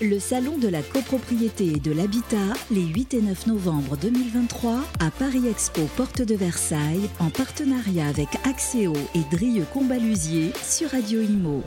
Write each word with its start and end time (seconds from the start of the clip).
Le 0.00 0.20
salon 0.20 0.58
de 0.58 0.68
la 0.68 0.80
copropriété 0.80 1.72
et 1.72 1.80
de 1.80 1.90
l'habitat, 1.90 2.54
les 2.70 2.84
8 2.84 3.14
et 3.14 3.20
9 3.20 3.48
novembre 3.48 3.96
2023, 3.96 4.84
à 5.00 5.10
Paris 5.10 5.48
Expo 5.48 5.80
Porte 5.96 6.22
de 6.22 6.36
Versailles, 6.36 7.10
en 7.18 7.30
partenariat 7.30 8.06
avec 8.06 8.28
Axéo 8.44 8.92
et 9.16 9.36
Drieux 9.36 9.64
Combalusier 9.72 10.52
sur 10.62 10.90
Radio 10.90 11.20
Imo. 11.20 11.64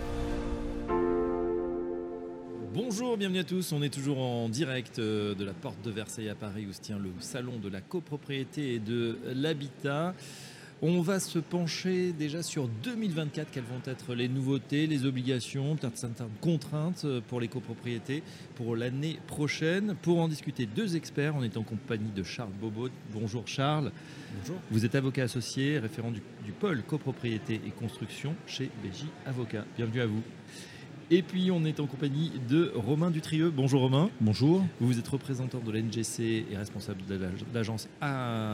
Bonjour, 2.73 3.17
bienvenue 3.17 3.39
à 3.39 3.44
tous. 3.44 3.73
On 3.73 3.81
est 3.81 3.94
toujours 3.94 4.20
en 4.20 4.48
direct 4.48 5.00
euh, 5.00 5.36
de 5.36 5.43
la 5.43 5.52
porte 5.52 5.82
de 5.84 5.91
Versailles 5.91 6.29
à 6.29 6.36
Paris 6.36 6.66
où 6.70 6.71
se 6.71 6.79
tient 6.79 7.00
le 7.00 7.09
salon 7.20 7.59
de 7.61 7.68
la 7.68 7.82
copropriété 7.82 8.75
et 8.75 8.79
de 8.79 9.18
l'habitat. 9.36 10.16
On 10.84 11.02
va 11.02 11.20
se 11.20 11.38
pencher 11.38 12.11
déjà 12.11 12.41
sur 12.41 12.68
2024, 12.68 13.52
quelles 13.52 13.63
vont 13.66 13.84
être 13.86 14.16
les 14.16 14.27
nouveautés, 14.27 14.88
les 14.88 15.05
obligations, 15.05 15.75
peut-être 15.75 15.95
certaines 15.95 16.25
contraintes 16.41 17.04
euh, 17.05 17.21
pour 17.27 17.39
les 17.39 17.48
copropriétés 17.48 18.23
pour 18.55 18.75
l'année 18.75 19.20
prochaine? 19.27 19.95
Pour 20.02 20.20
en 20.20 20.27
discuter, 20.27 20.66
deux 20.66 20.95
experts. 20.95 21.35
On 21.35 21.44
est 21.44 21.55
en 21.55 21.62
compagnie 21.62 22.09
de 22.09 22.23
Charles 22.23 22.54
Bobot. 22.59 22.90
Bonjour 23.13 23.48
Charles. 23.48 23.91
Bonjour. 24.40 24.55
Vous 24.71 24.84
êtes 24.84 24.95
avocat 24.95 25.26
associé, 25.26 25.77
référent 25.77 26.09
du, 26.09 26.23
du 26.44 26.52
pôle 26.52 26.82
copropriété 26.82 27.62
et 27.63 27.70
construction 27.70 28.34
chez 28.48 28.71
BJ 28.84 29.05
Avocat. 29.27 29.66
Bienvenue 29.77 30.02
à 30.02 30.07
vous. 30.07 30.23
Et 31.12 31.21
puis 31.21 31.52
on 31.52 31.63
est 31.63 31.79
en 31.79 31.85
compagnie 31.85 32.32
de 32.49 32.71
Romain 32.73 33.12
Dutrieux. 33.12 33.52
Bonjour 33.55 33.82
Romain. 33.82 34.09
Bonjour. 34.20 34.66
Vous 34.79 34.98
êtes 34.98 35.07
représentant 35.07 35.59
de 35.59 35.71
l'NGC 35.71 36.48
et 36.49 36.57
responsable 36.57 37.02
de 37.05 37.20
l'agence 37.54 37.88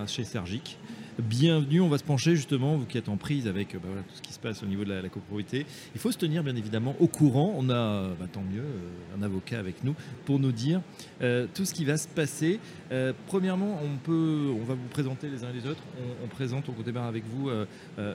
chez 0.07 0.25
Sergic. 0.25 0.77
Bienvenue, 1.19 1.81
on 1.81 1.89
va 1.89 1.97
se 1.97 2.03
pencher 2.03 2.35
justement, 2.35 2.77
vous 2.77 2.85
qui 2.85 2.95
êtes 2.95 3.09
en 3.09 3.17
prise 3.17 3.47
avec 3.47 3.73
bah, 3.73 3.79
voilà, 3.85 4.03
tout 4.03 4.13
ce 4.13 4.21
qui 4.21 4.33
se 4.33 4.37
passe 4.37 4.61
au 4.61 4.67
niveau 4.67 4.83
de 4.83 4.89
la, 4.89 5.01
la, 5.01 5.09
copropriété. 5.09 5.65
Il 5.95 5.99
faut 5.99 6.11
se 6.11 6.17
tenir 6.17 6.43
bien 6.43 6.55
évidemment 6.55 6.95
au 6.99 7.07
courant. 7.07 7.55
On 7.57 7.71
a, 7.71 8.09
bah, 8.19 8.27
tant 8.31 8.43
mieux, 8.43 8.61
euh, 8.61 9.17
un 9.17 9.23
avocat 9.23 9.57
avec 9.57 9.83
nous 9.83 9.95
pour 10.25 10.37
nous 10.37 10.51
dire 10.51 10.79
euh, 11.23 11.47
tout 11.55 11.65
ce 11.65 11.73
qui 11.73 11.85
va 11.85 11.97
se 11.97 12.07
passer. 12.07 12.59
Euh, 12.91 13.13
premièrement, 13.25 13.79
on, 13.83 13.97
peut, 13.97 14.53
on 14.61 14.63
va 14.63 14.75
vous 14.75 14.87
présenter 14.91 15.27
les 15.27 15.43
uns 15.43 15.51
les 15.51 15.67
autres. 15.67 15.81
On, 16.23 16.27
présente, 16.27 16.65
on 16.69 16.81
démarre 16.83 17.07
avec 17.07 17.23
vous, 17.25 17.49
euh, 17.49 17.65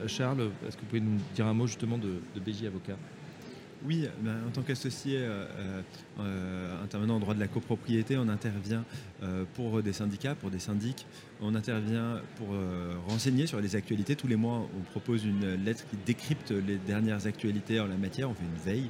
Charles. 0.07 0.49
Est-ce 0.65 0.77
que 0.77 0.81
vous 0.83 0.87
pouvez 0.87 1.01
nous 1.01 1.19
dire 1.35 1.45
un 1.45 1.53
mot 1.53 1.67
justement 1.67 1.97
de, 1.97 2.21
de 2.33 2.39
BJ 2.39 2.63
Avocat? 2.67 2.95
Oui, 3.85 4.07
ben, 4.21 4.35
en 4.47 4.51
tant 4.51 4.61
qu'associé 4.61 5.19
euh, 5.19 5.45
euh, 6.19 6.83
intervenant 6.83 7.15
en 7.15 7.19
droit 7.19 7.33
de 7.33 7.39
la 7.39 7.47
copropriété, 7.47 8.17
on 8.17 8.29
intervient 8.29 8.85
euh, 9.23 9.43
pour 9.55 9.81
des 9.81 9.93
syndicats, 9.93 10.35
pour 10.35 10.49
des 10.49 10.59
syndics. 10.59 11.05
On 11.41 11.55
intervient 11.55 12.21
pour 12.37 12.53
euh, 12.53 12.93
renseigner 13.07 13.47
sur 13.47 13.59
les 13.59 13.75
actualités. 13.75 14.15
Tous 14.15 14.27
les 14.27 14.35
mois, 14.35 14.67
on 14.77 14.81
propose 14.91 15.25
une 15.25 15.55
lettre 15.63 15.83
qui 15.89 15.97
décrypte 16.05 16.51
les 16.51 16.77
dernières 16.77 17.27
actualités 17.27 17.79
en 17.79 17.87
la 17.87 17.97
matière. 17.97 18.29
On 18.29 18.33
fait 18.33 18.45
une 18.45 18.71
veille. 18.71 18.89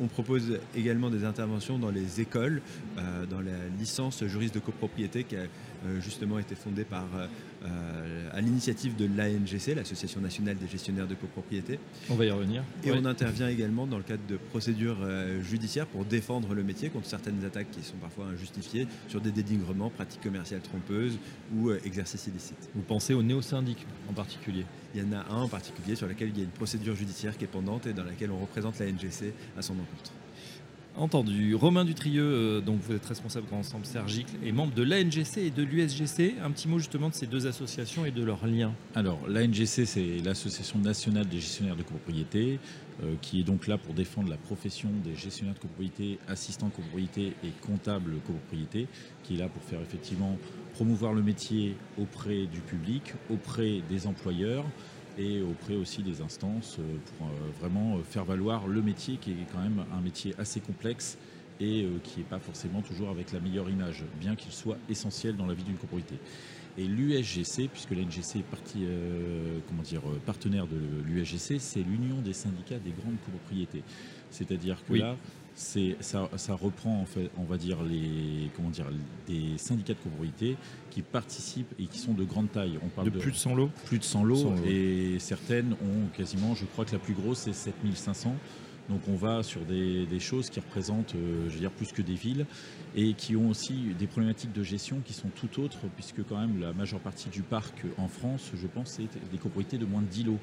On 0.00 0.06
propose 0.06 0.58
également 0.74 1.10
des 1.10 1.24
interventions 1.24 1.78
dans 1.78 1.90
les 1.90 2.20
écoles, 2.20 2.62
euh, 2.98 3.26
dans 3.26 3.40
la 3.40 3.68
licence 3.78 4.24
juriste 4.24 4.54
de 4.54 4.60
copropriété 4.60 5.24
qui 5.24 5.36
a 5.36 5.44
justement 6.00 6.38
été 6.38 6.54
fondée 6.54 6.84
par, 6.84 7.06
à 8.32 8.40
l'initiative 8.40 8.96
de 8.96 9.06
l'ANGC, 9.06 9.74
l'Association 9.74 10.20
nationale 10.20 10.56
des 10.56 10.68
gestionnaires 10.68 11.06
de 11.06 11.14
copropriété. 11.14 11.78
On 12.08 12.14
va 12.14 12.26
y 12.26 12.30
revenir. 12.30 12.62
Et 12.84 12.92
on 12.92 13.04
intervient 13.04 13.48
également 13.48 13.86
dans 13.86 13.98
le 13.98 14.02
cadre 14.02 14.22
de 14.28 14.36
procédures 14.36 14.98
judiciaires 15.42 15.86
pour 15.86 16.04
défendre 16.04 16.54
le 16.54 16.62
métier 16.62 16.90
contre 16.90 17.06
certaines 17.06 17.44
attaques 17.44 17.70
qui 17.70 17.82
sont 17.82 17.96
parfois 17.96 18.26
injustifiées 18.26 18.86
sur 19.08 19.20
des 19.20 19.30
dénigrements, 19.30 19.90
pratiques 19.90 20.22
commerciales 20.22 20.60
trompeuses 20.60 21.18
ou 21.54 21.72
exercice 21.72 22.26
illicite. 22.26 22.68
Vous 22.74 22.82
pensez 22.82 23.14
aux 23.14 23.22
néo-syndics 23.22 23.86
en 24.08 24.12
particulier? 24.12 24.64
Il 24.94 25.00
y 25.00 25.04
en 25.04 25.12
a 25.12 25.24
un 25.30 25.42
en 25.42 25.48
particulier 25.48 25.94
sur 25.94 26.08
lequel 26.08 26.30
il 26.30 26.38
y 26.38 26.40
a 26.40 26.44
une 26.44 26.50
procédure 26.50 26.96
judiciaire 26.96 27.36
qui 27.38 27.44
est 27.44 27.48
pendante 27.48 27.86
et 27.86 27.92
dans 27.92 28.04
laquelle 28.04 28.30
on 28.30 28.38
représente 28.38 28.78
la 28.80 28.86
NGC 28.86 29.32
à 29.56 29.62
son 29.62 29.74
encontre. 29.74 30.12
Entendu. 30.96 31.54
Romain 31.54 31.84
Dutrieux, 31.84 32.22
euh, 32.22 32.60
donc 32.60 32.80
vous 32.80 32.94
êtes 32.94 33.06
responsable 33.06 33.46
de 33.46 33.52
l'ensemble 33.52 33.86
Sergicle 33.86 34.32
et 34.44 34.52
membre 34.52 34.74
de 34.74 34.82
l'ANGC 34.82 35.38
et 35.38 35.50
de 35.50 35.62
l'USGC. 35.62 36.34
Un 36.44 36.50
petit 36.50 36.68
mot 36.68 36.78
justement 36.78 37.08
de 37.08 37.14
ces 37.14 37.26
deux 37.26 37.46
associations 37.46 38.04
et 38.04 38.10
de 38.10 38.22
leurs 38.24 38.46
liens. 38.46 38.72
Alors, 38.94 39.18
l'ANGC, 39.28 39.86
c'est 39.86 40.18
l'Association 40.24 40.78
nationale 40.78 41.26
des 41.28 41.38
gestionnaires 41.38 41.76
de 41.76 41.82
copropriété, 41.82 42.58
qui 43.22 43.40
est 43.40 43.44
donc 43.44 43.66
là 43.66 43.78
pour 43.78 43.94
défendre 43.94 44.28
la 44.28 44.36
profession 44.36 44.90
des 45.04 45.14
gestionnaires 45.14 45.54
de 45.54 45.58
copropriété, 45.58 46.18
assistants 46.28 46.68
copropriété 46.68 47.34
et 47.44 47.50
comptables 47.60 48.12
copropriété, 48.26 48.88
qui 49.22 49.34
est 49.34 49.38
là 49.38 49.48
pour 49.48 49.62
faire 49.62 49.80
effectivement 49.80 50.36
promouvoir 50.74 51.12
le 51.12 51.22
métier 51.22 51.76
auprès 51.98 52.46
du 52.46 52.60
public, 52.60 53.14
auprès 53.30 53.80
des 53.88 54.06
employeurs 54.06 54.64
et 55.18 55.42
auprès 55.42 55.76
aussi 55.76 56.02
des 56.02 56.20
instances 56.20 56.78
pour 57.18 57.28
vraiment 57.60 57.98
faire 58.08 58.24
valoir 58.24 58.66
le 58.66 58.82
métier 58.82 59.16
qui 59.16 59.32
est 59.32 59.46
quand 59.52 59.60
même 59.60 59.84
un 59.96 60.00
métier 60.00 60.34
assez 60.38 60.60
complexe 60.60 61.18
et 61.60 61.86
qui 62.04 62.20
n'est 62.20 62.24
pas 62.24 62.38
forcément 62.38 62.80
toujours 62.80 63.10
avec 63.10 63.32
la 63.32 63.40
meilleure 63.40 63.68
image, 63.68 64.04
bien 64.18 64.34
qu'il 64.34 64.52
soit 64.52 64.78
essentiel 64.88 65.36
dans 65.36 65.46
la 65.46 65.54
vie 65.54 65.64
d'une 65.64 65.76
copropriété. 65.76 66.16
Et 66.78 66.84
l'USGC, 66.84 67.68
puisque 67.68 67.90
l'NGC 67.90 68.38
est 68.38 68.50
partie, 68.50 68.84
euh, 68.84 69.58
comment 69.68 69.82
dire, 69.82 70.02
partenaire 70.24 70.66
de 70.66 70.78
l'USGC, 71.06 71.58
c'est 71.58 71.82
l'union 71.82 72.20
des 72.22 72.32
syndicats 72.32 72.78
des 72.78 72.92
grandes 72.92 73.20
copropriétés. 73.24 73.82
C'est-à-dire 74.30 74.76
que 74.86 74.92
oui. 74.92 75.00
là, 75.00 75.16
ça, 75.54 76.28
ça, 76.36 76.54
reprend 76.54 77.00
en 77.00 77.04
fait, 77.04 77.30
on 77.36 77.44
va 77.44 77.56
dire 77.56 77.82
les 77.82 78.50
comment 78.56 78.70
dire 78.70 78.86
des 79.26 79.58
syndicats 79.58 79.94
de 79.94 79.98
copropriété 79.98 80.56
qui 80.90 81.02
participent 81.02 81.72
et 81.78 81.86
qui 81.86 81.98
sont 81.98 82.14
de 82.14 82.24
grande 82.24 82.50
taille. 82.50 82.78
On 82.82 82.88
parle 82.88 83.10
de, 83.10 83.14
de 83.14 83.18
plus 83.18 83.32
de 83.32 83.36
100 83.36 83.54
lots, 83.54 83.70
plus 83.84 83.98
de 83.98 84.04
100 84.04 84.24
lots, 84.24 84.36
100 84.36 84.50
lots. 84.50 84.56
et 84.66 85.16
certaines 85.18 85.72
ont 85.72 86.08
quasiment, 86.16 86.54
je 86.54 86.64
crois 86.64 86.84
que 86.84 86.92
la 86.92 86.98
plus 86.98 87.14
grosse 87.14 87.40
c'est 87.40 87.52
7500. 87.52 88.34
Donc 88.88 89.02
on 89.08 89.14
va 89.14 89.42
sur 89.42 89.60
des, 89.62 90.06
des 90.06 90.20
choses 90.20 90.50
qui 90.50 90.58
représentent, 90.58 91.14
euh, 91.14 91.48
je 91.48 91.54
veux 91.54 91.60
dire, 91.60 91.70
plus 91.70 91.92
que 91.92 92.02
des 92.02 92.14
villes 92.14 92.46
et 92.96 93.14
qui 93.14 93.36
ont 93.36 93.48
aussi 93.48 93.94
des 93.98 94.06
problématiques 94.06 94.52
de 94.52 94.62
gestion 94.62 94.98
qui 95.04 95.12
sont 95.12 95.28
tout 95.28 95.60
autres, 95.60 95.78
puisque 95.94 96.26
quand 96.28 96.38
même 96.38 96.60
la 96.60 96.72
majeure 96.72 96.98
partie 97.00 97.28
du 97.28 97.42
parc 97.42 97.84
en 97.98 98.08
France, 98.08 98.50
je 98.54 98.66
pense, 98.66 98.90
c'est 98.90 99.08
des 99.30 99.38
copropriétés 99.38 99.78
de 99.78 99.86
moins 99.86 100.02
de 100.02 100.06
10 100.06 100.24
lots. 100.24 100.38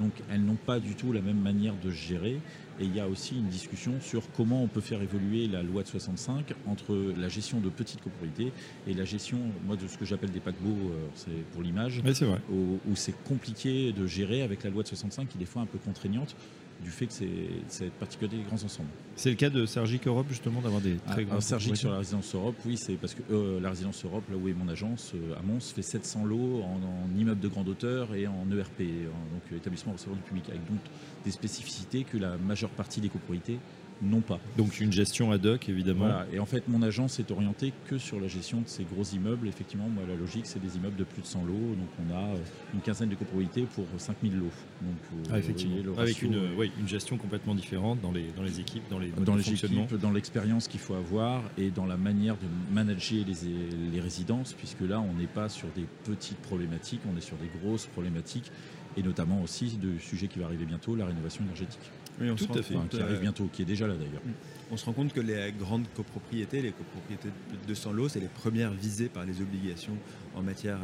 Donc 0.00 0.12
elles 0.30 0.42
n'ont 0.42 0.56
pas 0.56 0.80
du 0.80 0.94
tout 0.94 1.12
la 1.12 1.20
même 1.20 1.38
manière 1.38 1.74
de 1.82 1.90
gérer. 1.90 2.40
Et 2.80 2.84
il 2.84 2.96
y 2.96 3.00
a 3.00 3.06
aussi 3.06 3.36
une 3.36 3.48
discussion 3.48 3.92
sur 4.00 4.22
comment 4.34 4.62
on 4.62 4.66
peut 4.66 4.80
faire 4.80 5.02
évoluer 5.02 5.46
la 5.46 5.62
loi 5.62 5.82
de 5.82 5.88
65 5.88 6.54
entre 6.66 6.96
la 7.16 7.28
gestion 7.28 7.60
de 7.60 7.68
petites 7.68 8.00
copropriétés 8.00 8.52
et 8.86 8.94
la 8.94 9.04
gestion, 9.04 9.38
moi, 9.66 9.76
de 9.76 9.86
ce 9.86 9.98
que 9.98 10.04
j'appelle 10.04 10.30
des 10.30 10.40
paquebots, 10.40 10.70
euh, 10.70 11.06
c'est 11.14 11.44
pour 11.52 11.62
l'image, 11.62 12.02
oui, 12.04 12.12
où, 12.50 12.78
où 12.90 12.96
c'est 12.96 13.14
compliqué 13.24 13.92
de 13.92 14.06
gérer 14.06 14.42
avec 14.42 14.64
la 14.64 14.70
loi 14.70 14.82
de 14.82 14.88
65 14.88 15.28
qui 15.28 15.36
est 15.36 15.40
des 15.40 15.46
fois 15.46 15.62
un 15.62 15.66
peu 15.66 15.78
contraignante 15.78 16.34
du 16.82 16.90
fait 16.90 17.06
que 17.06 17.12
c'est 17.12 17.28
cette 17.68 17.92
particularité 17.92 18.42
des 18.42 18.48
grands 18.48 18.62
ensembles. 18.62 18.88
C'est 19.16 19.30
le 19.30 19.36
cas 19.36 19.50
de 19.50 19.66
Sergic 19.66 20.06
Europe 20.06 20.26
justement 20.28 20.60
d'avoir 20.60 20.80
des 20.80 20.96
très 20.96 21.22
ah, 21.22 21.24
grands. 21.24 21.40
Sergic 21.40 21.76
sur 21.76 21.90
la 21.90 21.98
résidence 21.98 22.34
Europe, 22.34 22.56
oui, 22.66 22.76
c'est 22.76 22.94
parce 22.94 23.14
que 23.14 23.22
euh, 23.30 23.60
la 23.60 23.70
résidence 23.70 24.04
Europe, 24.04 24.24
là 24.30 24.36
où 24.36 24.48
est 24.48 24.52
mon 24.52 24.68
agence, 24.68 25.12
euh, 25.14 25.38
à 25.38 25.42
Mons, 25.42 25.60
fait 25.60 25.82
700 25.82 26.24
lots 26.24 26.62
en, 26.62 26.80
en, 26.82 27.18
immeuble 27.18 27.40
de 27.40 27.48
grande 27.48 27.68
hauteur 27.68 28.14
et 28.14 28.26
en 28.26 28.46
ERP, 28.50 28.80
en, 28.80 29.34
donc 29.34 29.42
établissement 29.56 29.92
receveur 29.92 30.16
du 30.16 30.22
public, 30.22 30.44
avec 30.48 30.66
donc 30.68 30.80
des 31.24 31.30
spécificités 31.30 32.04
que 32.04 32.16
la 32.16 32.36
majeure 32.36 32.70
partie 32.70 33.00
des 33.00 33.08
copropriétés 33.08 33.58
non 34.02 34.20
pas. 34.20 34.40
Donc 34.56 34.80
une 34.80 34.92
gestion 34.92 35.30
ad 35.32 35.46
hoc 35.46 35.68
évidemment. 35.68 36.06
Voilà. 36.06 36.26
Et 36.32 36.38
en 36.38 36.46
fait 36.46 36.68
mon 36.68 36.82
agence 36.82 37.20
est 37.20 37.30
orientée 37.30 37.72
que 37.86 37.98
sur 37.98 38.20
la 38.20 38.28
gestion 38.28 38.60
de 38.60 38.68
ces 38.68 38.84
gros 38.84 39.04
immeubles. 39.04 39.48
Effectivement, 39.48 39.88
moi 39.88 40.02
la 40.08 40.16
logique 40.16 40.46
c'est 40.46 40.60
des 40.60 40.76
immeubles 40.76 40.96
de 40.96 41.04
plus 41.04 41.22
de 41.22 41.26
100 41.26 41.44
lots. 41.44 41.52
Donc 41.52 41.88
on 42.00 42.14
a 42.14 42.34
une 42.74 42.80
quinzaine 42.80 43.08
de 43.08 43.14
copropriétés 43.14 43.66
pour 43.74 43.86
5000 43.96 44.36
lots. 44.36 44.44
Donc, 44.82 45.30
ah, 45.30 45.38
effectivement. 45.38 45.76
Voyez, 45.94 46.00
Avec 46.00 46.22
une, 46.22 46.34
euh... 46.34 46.54
oui, 46.56 46.72
une 46.80 46.88
gestion 46.88 47.16
complètement 47.16 47.54
différente 47.54 48.00
dans 48.00 48.12
les, 48.12 48.26
dans 48.36 48.42
les 48.42 48.60
équipes, 48.60 48.82
dans 48.90 48.98
les 48.98 49.10
dans 49.10 49.36
les 49.36 49.48
équipes, 49.48 49.94
dans 49.94 50.10
l'expérience 50.10 50.68
qu'il 50.68 50.80
faut 50.80 50.94
avoir 50.94 51.42
et 51.56 51.70
dans 51.70 51.86
la 51.86 51.96
manière 51.96 52.34
de 52.34 52.74
manager 52.74 53.24
les, 53.26 53.90
les 53.92 54.00
résidences, 54.00 54.52
puisque 54.52 54.80
là 54.80 55.00
on 55.00 55.14
n'est 55.14 55.26
pas 55.26 55.48
sur 55.48 55.68
des 55.76 55.86
petites 56.04 56.38
problématiques, 56.38 57.00
on 57.12 57.16
est 57.16 57.22
sur 57.22 57.36
des 57.36 57.50
grosses 57.60 57.86
problématiques 57.86 58.50
et 58.96 59.02
notamment 59.02 59.42
aussi 59.42 59.78
de 59.78 59.98
sujet 59.98 60.28
qui 60.28 60.38
va 60.38 60.46
arriver 60.46 60.64
bientôt, 60.64 60.94
la 60.96 61.06
rénovation 61.06 61.44
énergétique. 61.44 61.80
Oui, 62.20 62.30
on 62.30 62.36
Tout 62.36 62.46
à 62.54 62.62
fait. 62.62 62.76
Enfin, 62.76 62.86
qui 62.88 63.00
arrive 63.00 63.20
bientôt, 63.20 63.48
qui 63.52 63.62
est 63.62 63.66
déjà 63.66 63.86
là 63.86 63.94
d'ailleurs. 63.94 64.22
On 64.70 64.76
se 64.76 64.86
rend 64.86 64.92
compte 64.92 65.12
que 65.12 65.20
les 65.20 65.52
grandes 65.52 65.86
copropriétés, 65.94 66.62
les 66.62 66.72
copropriétés 66.72 67.28
de 67.28 67.48
plus 67.48 67.58
de 67.58 67.66
200 67.66 67.92
lots, 67.92 68.08
c'est 68.08 68.20
les 68.20 68.28
premières 68.28 68.72
visées 68.72 69.08
par 69.08 69.24
les 69.26 69.40
obligations 69.42 69.96
en 70.34 70.42
matière 70.42 70.78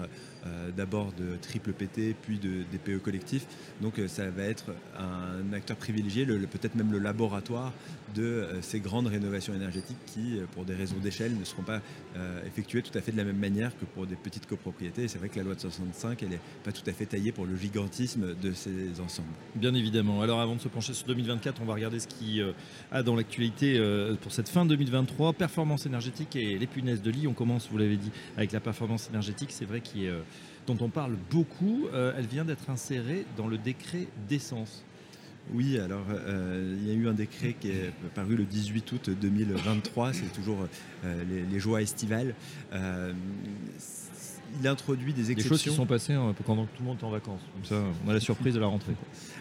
euh, 0.47 0.71
d'abord 0.77 1.13
de 1.13 1.37
triple 1.41 1.73
PT, 1.73 2.15
puis 2.21 2.39
de 2.39 2.63
DPE 2.73 3.03
collectif. 3.03 3.47
Donc 3.81 3.99
euh, 3.99 4.07
ça 4.07 4.31
va 4.31 4.45
être 4.45 4.67
un 4.99 5.53
acteur 5.53 5.77
privilégié, 5.77 6.25
le, 6.25 6.39
le, 6.39 6.47
peut-être 6.47 6.75
même 6.75 6.93
le 6.93 6.99
laboratoire 6.99 7.73
de 8.15 8.23
euh, 8.23 8.63
ces 8.63 8.81
grandes 8.81 9.09
rénovations 9.09 9.55
énergétiques 9.55 9.99
qui, 10.07 10.39
pour 10.53 10.65
des 10.65 10.75
raisons 10.75 10.99
d'échelle, 11.03 11.37
ne 11.39 11.45
seront 11.45 11.63
pas 11.63 11.81
effectuées 12.47 12.83
tout 12.83 12.97
à 12.99 13.01
fait 13.01 13.13
de 13.13 13.17
la 13.17 13.25
même 13.25 13.39
manière 13.39 13.77
que 13.79 13.85
pour 13.85 14.07
des 14.07 14.17
petites 14.17 14.47
copropriétés. 14.47 15.05
Et 15.05 15.09
c'est 15.09 15.19
vrai 15.19 15.29
que 15.29 15.37
la 15.37 15.45
loi 15.45 15.55
de 15.55 15.61
65, 15.61 16.23
elle 16.23 16.31
n'est 16.31 16.41
pas 16.65 16.73
tout 16.73 16.83
à 16.89 16.93
fait 16.93 17.07
taillée 17.07 17.33
pour 17.33 17.47
le 17.47 17.57
gigantisme 17.57 18.35
de 18.35 18.53
ces 18.53 19.01
ensembles. 19.01 19.29
Bien 19.55 19.73
évidemment. 19.75 20.21
Alors 20.21 20.41
avant 20.41 20.57
de 20.57 20.61
se 20.61 20.69
pencher 20.69 20.95
sur 20.95 21.07
2024, 21.19 21.61
on 21.62 21.65
va 21.65 21.75
regarder 21.75 22.00
ce 22.00 22.06
qui 22.06 22.41
euh, 22.41 22.53
a 22.93 23.03
dans 23.03 23.17
l'actualité 23.17 23.79
euh, 23.79 24.15
pour 24.15 24.32
cette 24.32 24.49
fin 24.49 24.65
2023. 24.65 25.32
Performance 25.32 25.87
énergétique 25.87 26.37
et 26.37 26.59
les 26.59 26.67
punaises 26.67 27.03
de 27.03 27.11
lit. 27.11 27.26
On 27.26 27.32
commence, 27.32 27.69
vous 27.70 27.79
l'avez 27.79 27.97
dit, 27.97 28.11
avec 28.37 28.53
la 28.53 28.61
performance 28.61 29.09
énergétique. 29.09 29.50
C'est 29.53 29.65
vrai 29.65 29.81
qu'il 29.81 30.05
est, 30.05 30.12
dont 30.67 30.79
on 30.81 30.88
parle 30.88 31.17
beaucoup. 31.31 31.88
elle 31.93 32.26
vient 32.26 32.44
d'être 32.44 32.70
insérée 32.70 33.25
dans 33.37 33.47
le 33.47 33.59
décret 33.59 34.06
d'essence. 34.29 34.85
Oui, 35.55 35.79
alors 35.79 36.05
euh, 36.11 36.76
il 36.79 36.88
y 36.88 36.91
a 36.91 36.94
eu 36.94 37.09
un 37.09 37.15
décret 37.15 37.55
qui 37.59 37.71
est 37.71 37.91
paru 38.14 38.37
le 38.37 38.44
18 38.44 38.93
août 38.93 39.11
2023, 39.11 40.12
c'est 40.12 40.32
toujours 40.32 40.67
euh, 41.05 41.25
les, 41.50 41.59
joies 41.59 41.81
estivales. 41.81 42.35
Euh, 42.73 43.12
il 44.61 44.67
introduit 44.67 45.12
des 45.12 45.23
Des 45.23 45.31
exceptions. 45.33 45.55
choses 45.56 45.62
qui 45.62 45.71
sont 45.71 45.87
passées 45.87 46.15
hein, 46.15 46.35
pendant 46.45 46.65
que 46.67 46.71
tout 46.77 46.83
le 46.83 46.87
monde 46.89 46.99
est 47.00 47.05
en 47.05 47.11
vacances. 47.11 47.41
Comme 47.55 47.65
ça, 47.65 47.83
on 48.06 48.11
a 48.11 48.12
la 48.15 48.21
surprise 48.21 48.55
de 48.55 48.61
la 48.61 48.67
rentrée. 48.67 48.95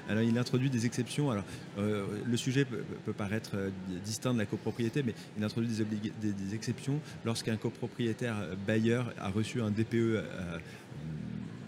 Alors, 0.10 0.24
il 0.24 0.38
introduit 0.38 0.70
des 0.70 0.86
exceptions. 0.86 1.32
Alors, 1.32 1.44
euh, 1.78 2.06
le 2.26 2.38
sujet 2.38 2.66
peut, 2.66 2.84
peut 3.06 3.14
paraître 3.14 3.52
euh, 3.56 3.70
distinct 4.06 4.34
de 4.34 4.40
la 4.40 4.46
copropriété, 4.46 5.04
mais 5.04 5.14
il 5.38 5.44
introduit 5.44 5.70
des, 5.70 5.82
oblig- 5.84 6.12
des- 6.22 6.32
des 6.34 6.56
exceptions 6.56 7.00
lorsqu'un 7.26 7.58
copropriétaire 7.58 8.36
euh, 8.40 8.56
bailleur 8.68 9.14
a 9.20 9.30
reçu 9.30 9.62
un 9.62 9.72
DPE 9.72 9.94
euh, 9.96 10.58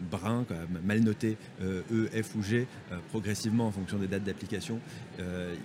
brun, 0.10 0.46
mal 0.84 1.02
noté 1.02 1.38
euh, 1.62 1.82
E, 1.92 2.22
F 2.22 2.36
ou 2.36 2.44
G, 2.44 2.68
euh, 2.92 2.98
progressivement 3.10 3.68
en 3.68 3.72
fonction 3.72 3.98
des 3.98 4.08
dates 4.08 4.24
d'application. 4.24 4.80
Euh, 5.20 5.56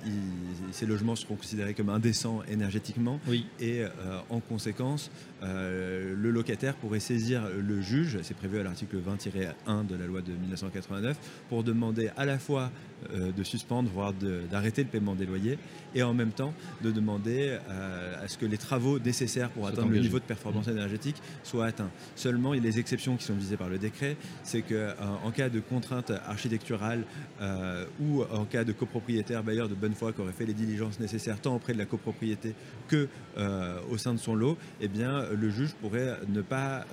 ces 0.73 0.87
logements 0.87 1.17
seront 1.17 1.37
considérés 1.37 1.75
comme 1.75 1.89
indécents 1.89 2.43
énergétiquement 2.51 3.21
Oui. 3.29 3.47
et 3.61 3.83
en 4.31 4.41
conséquence, 4.41 5.11
le 5.43 6.31
locataire 6.31 6.75
pourrait 6.75 7.01
saisir 7.01 7.43
le 7.57 7.81
juge, 7.81 8.19
c'est 8.23 8.37
prévu 8.37 8.59
à 8.59 8.63
l'article 8.63 8.97
20-1 8.97 9.87
de 9.87 9.95
la 9.95 10.07
loi 10.07 10.21
de 10.23 10.33
1989, 10.33 11.17
pour 11.49 11.63
demander 11.63 12.11
à 12.17 12.25
la 12.25 12.39
fois 12.39 12.71
de 13.15 13.43
suspendre, 13.43 13.91
voire 13.91 14.13
d'arrêter 14.51 14.83
le 14.83 14.89
paiement 14.89 15.15
des 15.15 15.27
loyers, 15.27 15.59
et 15.95 16.03
en 16.03 16.15
même 16.15 16.33
temps 16.33 16.55
de 16.83 16.91
demander 16.91 17.59
à 17.69 18.27
ce 18.27 18.39
que 18.39 18.47
les 18.47 18.59
travaux 18.59 18.99
nécessaires 18.99 19.51
pour 19.51 19.67
atteindre 19.67 19.91
le 19.91 20.01
niveau 20.01 20.19
de 20.19 20.25
performance 20.25 20.69
énergétique 20.69 21.17
soient 21.43 21.67
atteints. 21.67 21.91
Seulement, 22.17 22.55
il 22.55 22.63
y 22.63 22.67
a 22.67 22.71
les 22.71 22.79
exceptions 22.79 23.17
qui 23.17 23.25
sont 23.25 23.35
visées 23.35 23.57
par 23.57 23.69
le 23.69 23.79
décret, 23.79 24.17
c'est 24.43 24.63
que 24.63 24.75
euh, 24.75 25.31
cas 25.35 25.49
de 25.49 25.61
contrainte 25.61 26.13
architecturale 26.27 27.05
euh, 27.41 27.87
ou 28.01 28.23
en 28.23 28.45
cas 28.45 28.65
de 28.65 28.73
copropriétaire 28.73 29.43
bailleur 29.43 29.69
de 29.69 29.75
bonne 29.75 29.95
foi 29.95 30.13
qui 30.13 30.21
aurait 30.21 30.33
fait 30.33 30.47
les 30.47 30.55
diligences 30.55 31.01
nécessaires 31.01 31.41
tant 31.41 31.57
auprès 31.57 31.73
de 31.73 31.79
la 31.79 31.87
copropriété 31.87 32.55
que 32.89 33.09
euh, 33.37 33.81
au 33.91 33.99
sein 33.99 34.15
de 34.15 34.19
son 34.19 34.35
lot, 34.35 34.57
eh 34.81 34.89
bien, 34.89 35.25
le 35.33 35.51
juge 35.51 35.75
pourrait 35.81 36.19
ne 36.29 36.43
pas 36.43 36.85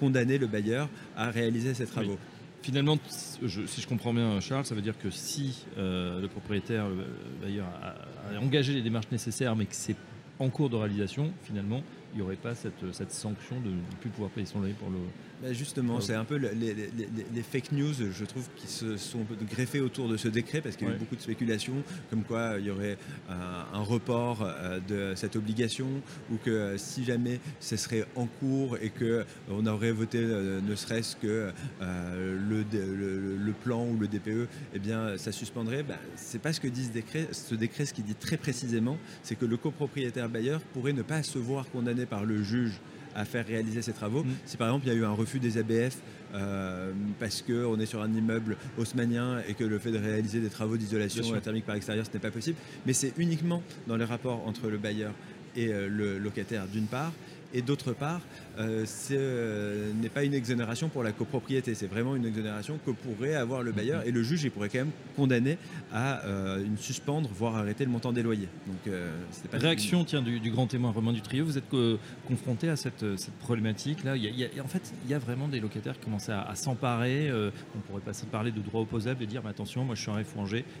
condamner 0.00 0.38
le 0.38 0.46
bailleur 0.46 0.88
à 1.16 1.30
réaliser 1.30 1.74
ces 1.74 1.86
travaux. 1.86 2.18
Finalement, 2.62 2.98
si 3.08 3.80
je 3.80 3.86
comprends 3.86 4.14
bien, 4.14 4.40
Charles, 4.40 4.64
ça 4.64 4.74
veut 4.74 4.82
dire 4.82 4.98
que 4.98 5.10
si 5.10 5.64
le 5.76 6.26
propriétaire, 6.26 6.88
le 6.88 7.04
bailleur, 7.42 7.66
a, 7.82 8.34
a 8.34 8.40
engagé 8.40 8.72
les 8.72 8.82
démarches 8.82 9.10
nécessaires, 9.10 9.56
mais 9.56 9.66
que 9.66 9.74
c'est 9.74 9.96
en 10.38 10.48
cours 10.50 10.70
de 10.70 10.76
réalisation, 10.76 11.32
finalement, 11.42 11.82
n'y 12.16 12.22
aurait 12.22 12.36
pas 12.36 12.54
cette, 12.54 12.92
cette 12.92 13.12
sanction 13.12 13.60
de 13.60 13.70
ne 13.70 13.80
plus 14.00 14.10
pouvoir 14.10 14.30
payer 14.30 14.46
son 14.46 14.60
loyer 14.60 14.74
pour 14.74 14.90
le. 14.90 14.98
Bah, 15.42 15.52
justement, 15.52 16.00
c'est 16.00 16.14
un 16.14 16.24
peu 16.24 16.38
le- 16.38 16.50
les, 16.50 16.72
les- 16.74 16.90
les- 16.96 17.08
les 17.34 17.42
fake 17.42 17.72
news, 17.72 17.92
je 17.92 18.24
trouve, 18.24 18.48
qui 18.56 18.66
se 18.68 18.96
sont 18.96 19.26
greffés 19.50 19.80
autour 19.80 20.08
de 20.08 20.16
ce 20.16 20.28
décret 20.28 20.60
parce 20.60 20.76
qu'il 20.76 20.86
y 20.86 20.90
a 20.90 20.94
eu 20.94 20.98
beaucoup 20.98 21.16
de 21.16 21.20
spéculations, 21.20 21.74
comme 22.10 22.22
quoi 22.22 22.38
euh, 22.38 22.60
il 22.60 22.66
y 22.66 22.70
aurait 22.70 22.96
un, 23.28 23.66
un 23.78 23.82
report 23.82 24.42
euh, 24.42 24.78
de 24.88 25.14
cette 25.16 25.36
obligation 25.36 25.88
ou 26.32 26.36
que 26.36 26.50
euh, 26.50 26.78
si 26.78 27.04
jamais 27.04 27.40
ce 27.60 27.76
serait 27.76 28.04
en 28.14 28.26
cours 28.26 28.78
et 28.80 28.90
que 28.90 29.04
euh, 29.04 29.24
on 29.50 29.66
aurait 29.66 29.92
voté 29.92 30.18
euh, 30.18 30.60
ne 30.60 30.74
serait-ce 30.76 31.16
que 31.16 31.50
euh, 31.82 32.38
le- 32.48 33.36
le 33.36 33.52
plan 33.52 33.84
ou 33.86 33.98
le 33.98 34.08
DPE, 34.08 34.48
eh 34.74 34.78
bien, 34.78 35.16
ça 35.18 35.32
suspendrait. 35.32 35.82
Bah, 35.82 35.98
c'est 36.16 36.40
pas 36.40 36.52
ce 36.52 36.60
que 36.60 36.68
dit 36.68 36.84
ce 36.84 36.90
décret. 36.92 37.28
Ce 37.32 37.54
décret, 37.54 37.84
ce 37.86 37.94
qui 37.94 38.02
dit 38.02 38.14
très 38.14 38.36
précisément, 38.36 38.98
c'est 39.22 39.34
que 39.36 39.44
le 39.46 39.56
copropriétaire 39.56 40.28
bailleur 40.28 40.60
pourrait 40.60 40.92
ne 40.92 41.02
pas 41.02 41.22
se 41.22 41.38
voir 41.38 41.68
condamné 41.70 42.03
par 42.06 42.24
le 42.24 42.42
juge 42.42 42.72
à 43.14 43.24
faire 43.24 43.46
réaliser 43.46 43.82
ces 43.82 43.92
travaux. 43.92 44.24
Mm. 44.24 44.30
Si 44.44 44.56
par 44.56 44.68
exemple 44.68 44.86
il 44.86 44.92
y 44.92 44.96
a 44.96 44.98
eu 44.98 45.04
un 45.04 45.12
refus 45.12 45.38
des 45.38 45.58
ABF 45.58 45.98
euh, 46.34 46.92
parce 47.20 47.42
qu'on 47.42 47.78
est 47.78 47.86
sur 47.86 48.02
un 48.02 48.12
immeuble 48.12 48.56
haussmanien 48.76 49.40
et 49.48 49.54
que 49.54 49.64
le 49.64 49.78
fait 49.78 49.92
de 49.92 49.98
réaliser 49.98 50.40
des 50.40 50.48
travaux 50.48 50.76
d'isolation 50.76 51.24
thermique 51.40 51.66
par 51.66 51.76
extérieur, 51.76 52.04
ce 52.04 52.12
n'est 52.12 52.18
pas 52.18 52.32
possible, 52.32 52.58
mais 52.86 52.92
c'est 52.92 53.12
uniquement 53.18 53.62
dans 53.86 53.96
les 53.96 54.04
rapports 54.04 54.46
entre 54.46 54.68
le 54.68 54.78
bailleur 54.78 55.12
et 55.56 55.68
euh, 55.68 55.88
le 55.88 56.18
locataire 56.18 56.66
d'une 56.66 56.86
part, 56.86 57.12
et 57.52 57.62
d'autre 57.62 57.92
part, 57.92 58.20
euh, 58.58 58.86
ce 58.86 59.14
euh, 59.14 59.92
n'est 60.00 60.08
pas 60.08 60.24
une 60.24 60.34
exonération 60.34 60.88
pour 60.88 61.02
la 61.02 61.12
copropriété, 61.12 61.74
c'est 61.74 61.86
vraiment 61.86 62.14
une 62.16 62.26
exonération 62.26 62.78
que 62.84 62.90
pourrait 62.90 63.34
avoir 63.34 63.62
le 63.62 63.72
bailleur 63.72 64.06
et 64.06 64.10
le 64.10 64.22
juge 64.22 64.44
il 64.44 64.50
pourrait 64.50 64.68
quand 64.68 64.78
même 64.78 64.90
condamner 65.16 65.58
à 65.92 66.24
euh, 66.24 66.64
une 66.64 66.76
suspendre, 66.78 67.28
voire 67.34 67.56
arrêter 67.56 67.84
le 67.84 67.90
montant 67.90 68.12
des 68.12 68.22
loyers. 68.22 68.48
Donc, 68.66 68.76
euh, 68.86 69.10
pas 69.50 69.58
Réaction 69.58 70.04
tiens, 70.04 70.22
du, 70.22 70.40
du 70.40 70.50
grand 70.50 70.66
témoin 70.66 70.90
Romain 70.90 71.12
Dutrieux, 71.12 71.42
vous 71.42 71.58
êtes 71.58 71.72
euh, 71.74 71.96
confronté 72.26 72.68
à 72.68 72.76
cette, 72.76 73.16
cette 73.16 73.34
problématique-là. 73.34 74.14
En 74.62 74.68
fait, 74.68 74.92
il 75.04 75.10
y 75.10 75.14
a 75.14 75.18
vraiment 75.18 75.48
des 75.48 75.60
locataires 75.60 75.94
qui 75.98 76.04
commencent 76.04 76.28
à, 76.28 76.42
à 76.42 76.54
s'emparer. 76.54 77.28
euh, 77.28 77.50
on 77.76 77.80
pourrait 77.80 78.02
passer 78.02 78.26
parler 78.26 78.52
de 78.52 78.60
droit 78.60 78.80
opposable 78.82 79.22
et 79.22 79.26
dire 79.26 79.42
mais 79.44 79.50
attention, 79.50 79.84
moi 79.84 79.94
je 79.94 80.02
suis 80.02 80.10
un 80.10 80.22
F 80.22 80.34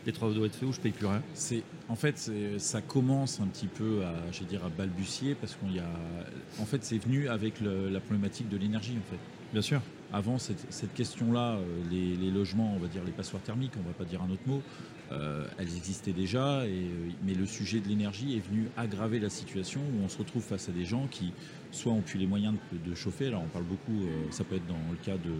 les 0.06 0.12
travaux 0.12 0.32
doivent 0.34 0.46
être 0.46 0.56
faits 0.56 0.68
ou 0.68 0.72
je 0.72 0.80
paye 0.80 0.92
plus 0.92 1.06
rien. 1.06 1.22
C'est 1.34 1.62
en 1.88 1.96
fait 1.96 2.30
ça 2.58 2.80
commence 2.80 3.40
un 3.40 3.46
petit 3.46 3.66
peu 3.66 4.02
à 4.04 4.14
je 4.32 4.40
vais 4.40 4.46
dire 4.46 4.64
à 4.64 4.68
balbutier 4.68 5.34
parce 5.34 5.54
qu'on 5.54 5.70
y 5.70 5.78
a 5.78 5.88
en 6.60 6.64
fait 6.64 6.84
c'est 6.84 6.98
venu 6.98 7.28
avec 7.28 7.60
le- 7.60 7.63
la 7.64 8.00
problématique 8.00 8.48
de 8.48 8.56
l'énergie 8.56 8.96
en 8.98 9.10
fait. 9.10 9.20
Bien 9.52 9.62
sûr. 9.62 9.80
Avant 10.12 10.38
cette, 10.38 10.72
cette 10.72 10.94
question-là, 10.94 11.54
euh, 11.54 11.60
les, 11.90 12.16
les 12.16 12.30
logements, 12.30 12.72
on 12.76 12.78
va 12.78 12.86
dire 12.88 13.02
les 13.04 13.12
passoires 13.12 13.42
thermiques, 13.42 13.72
on 13.78 13.86
va 13.86 13.94
pas 13.94 14.04
dire 14.04 14.22
un 14.22 14.30
autre 14.30 14.46
mot, 14.46 14.62
euh, 15.12 15.46
elles 15.58 15.76
existaient 15.76 16.12
déjà, 16.12 16.66
et, 16.66 16.70
euh, 16.70 17.10
mais 17.24 17.34
le 17.34 17.46
sujet 17.46 17.80
de 17.80 17.88
l'énergie 17.88 18.36
est 18.36 18.40
venu 18.40 18.68
aggraver 18.76 19.18
la 19.18 19.28
situation 19.28 19.80
où 19.80 20.04
on 20.04 20.08
se 20.08 20.16
retrouve 20.18 20.42
face 20.42 20.68
à 20.68 20.72
des 20.72 20.84
gens 20.84 21.06
qui 21.10 21.32
soit 21.72 21.92
ont 21.92 22.00
plus 22.00 22.18
les 22.18 22.26
moyens 22.26 22.54
de, 22.72 22.90
de 22.90 22.94
chauffer, 22.94 23.26
alors 23.26 23.42
on 23.42 23.48
parle 23.48 23.64
beaucoup, 23.64 24.04
euh, 24.04 24.30
ça 24.30 24.44
peut 24.44 24.56
être 24.56 24.66
dans 24.66 24.78
le 24.90 24.96
cas 25.04 25.18
de 25.18 25.32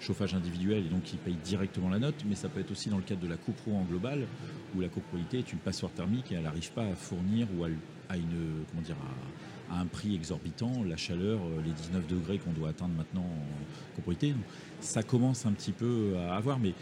chauffage 0.00 0.34
individuel 0.34 0.86
et 0.86 0.88
donc 0.88 1.12
ils 1.12 1.18
payent 1.18 1.36
directement 1.44 1.90
la 1.90 1.98
note, 1.98 2.24
mais 2.28 2.34
ça 2.34 2.48
peut 2.48 2.60
être 2.60 2.70
aussi 2.70 2.88
dans 2.88 2.96
le 2.96 3.02
cadre 3.02 3.20
de 3.20 3.28
la 3.28 3.36
copro 3.36 3.74
en 3.76 3.82
global, 3.82 4.26
où 4.74 4.80
la 4.80 4.88
copropriété 4.88 5.40
est 5.40 5.52
une 5.52 5.58
passoire 5.58 5.92
thermique 5.92 6.32
et 6.32 6.36
elle 6.36 6.44
n'arrive 6.44 6.72
pas 6.72 6.84
à 6.84 6.94
fournir 6.94 7.46
ou 7.58 7.64
à, 7.64 7.68
à 9.70 9.78
un 9.78 9.86
prix 9.86 10.14
exorbitant 10.14 10.82
la 10.84 10.96
chaleur, 10.96 11.40
euh, 11.40 11.62
les 11.64 11.70
19 11.70 12.06
degrés 12.06 12.38
qu'on 12.38 12.52
doit 12.52 12.70
atteindre 12.70 12.94
maintenant 12.94 13.22
en 13.22 13.94
copropriété. 13.96 14.34
Ça 14.80 15.02
commence 15.02 15.46
un 15.46 15.52
petit 15.52 15.72
peu 15.72 16.14
à 16.18 16.34
avoir, 16.34 16.58
mais 16.58 16.70
euh, 16.70 16.72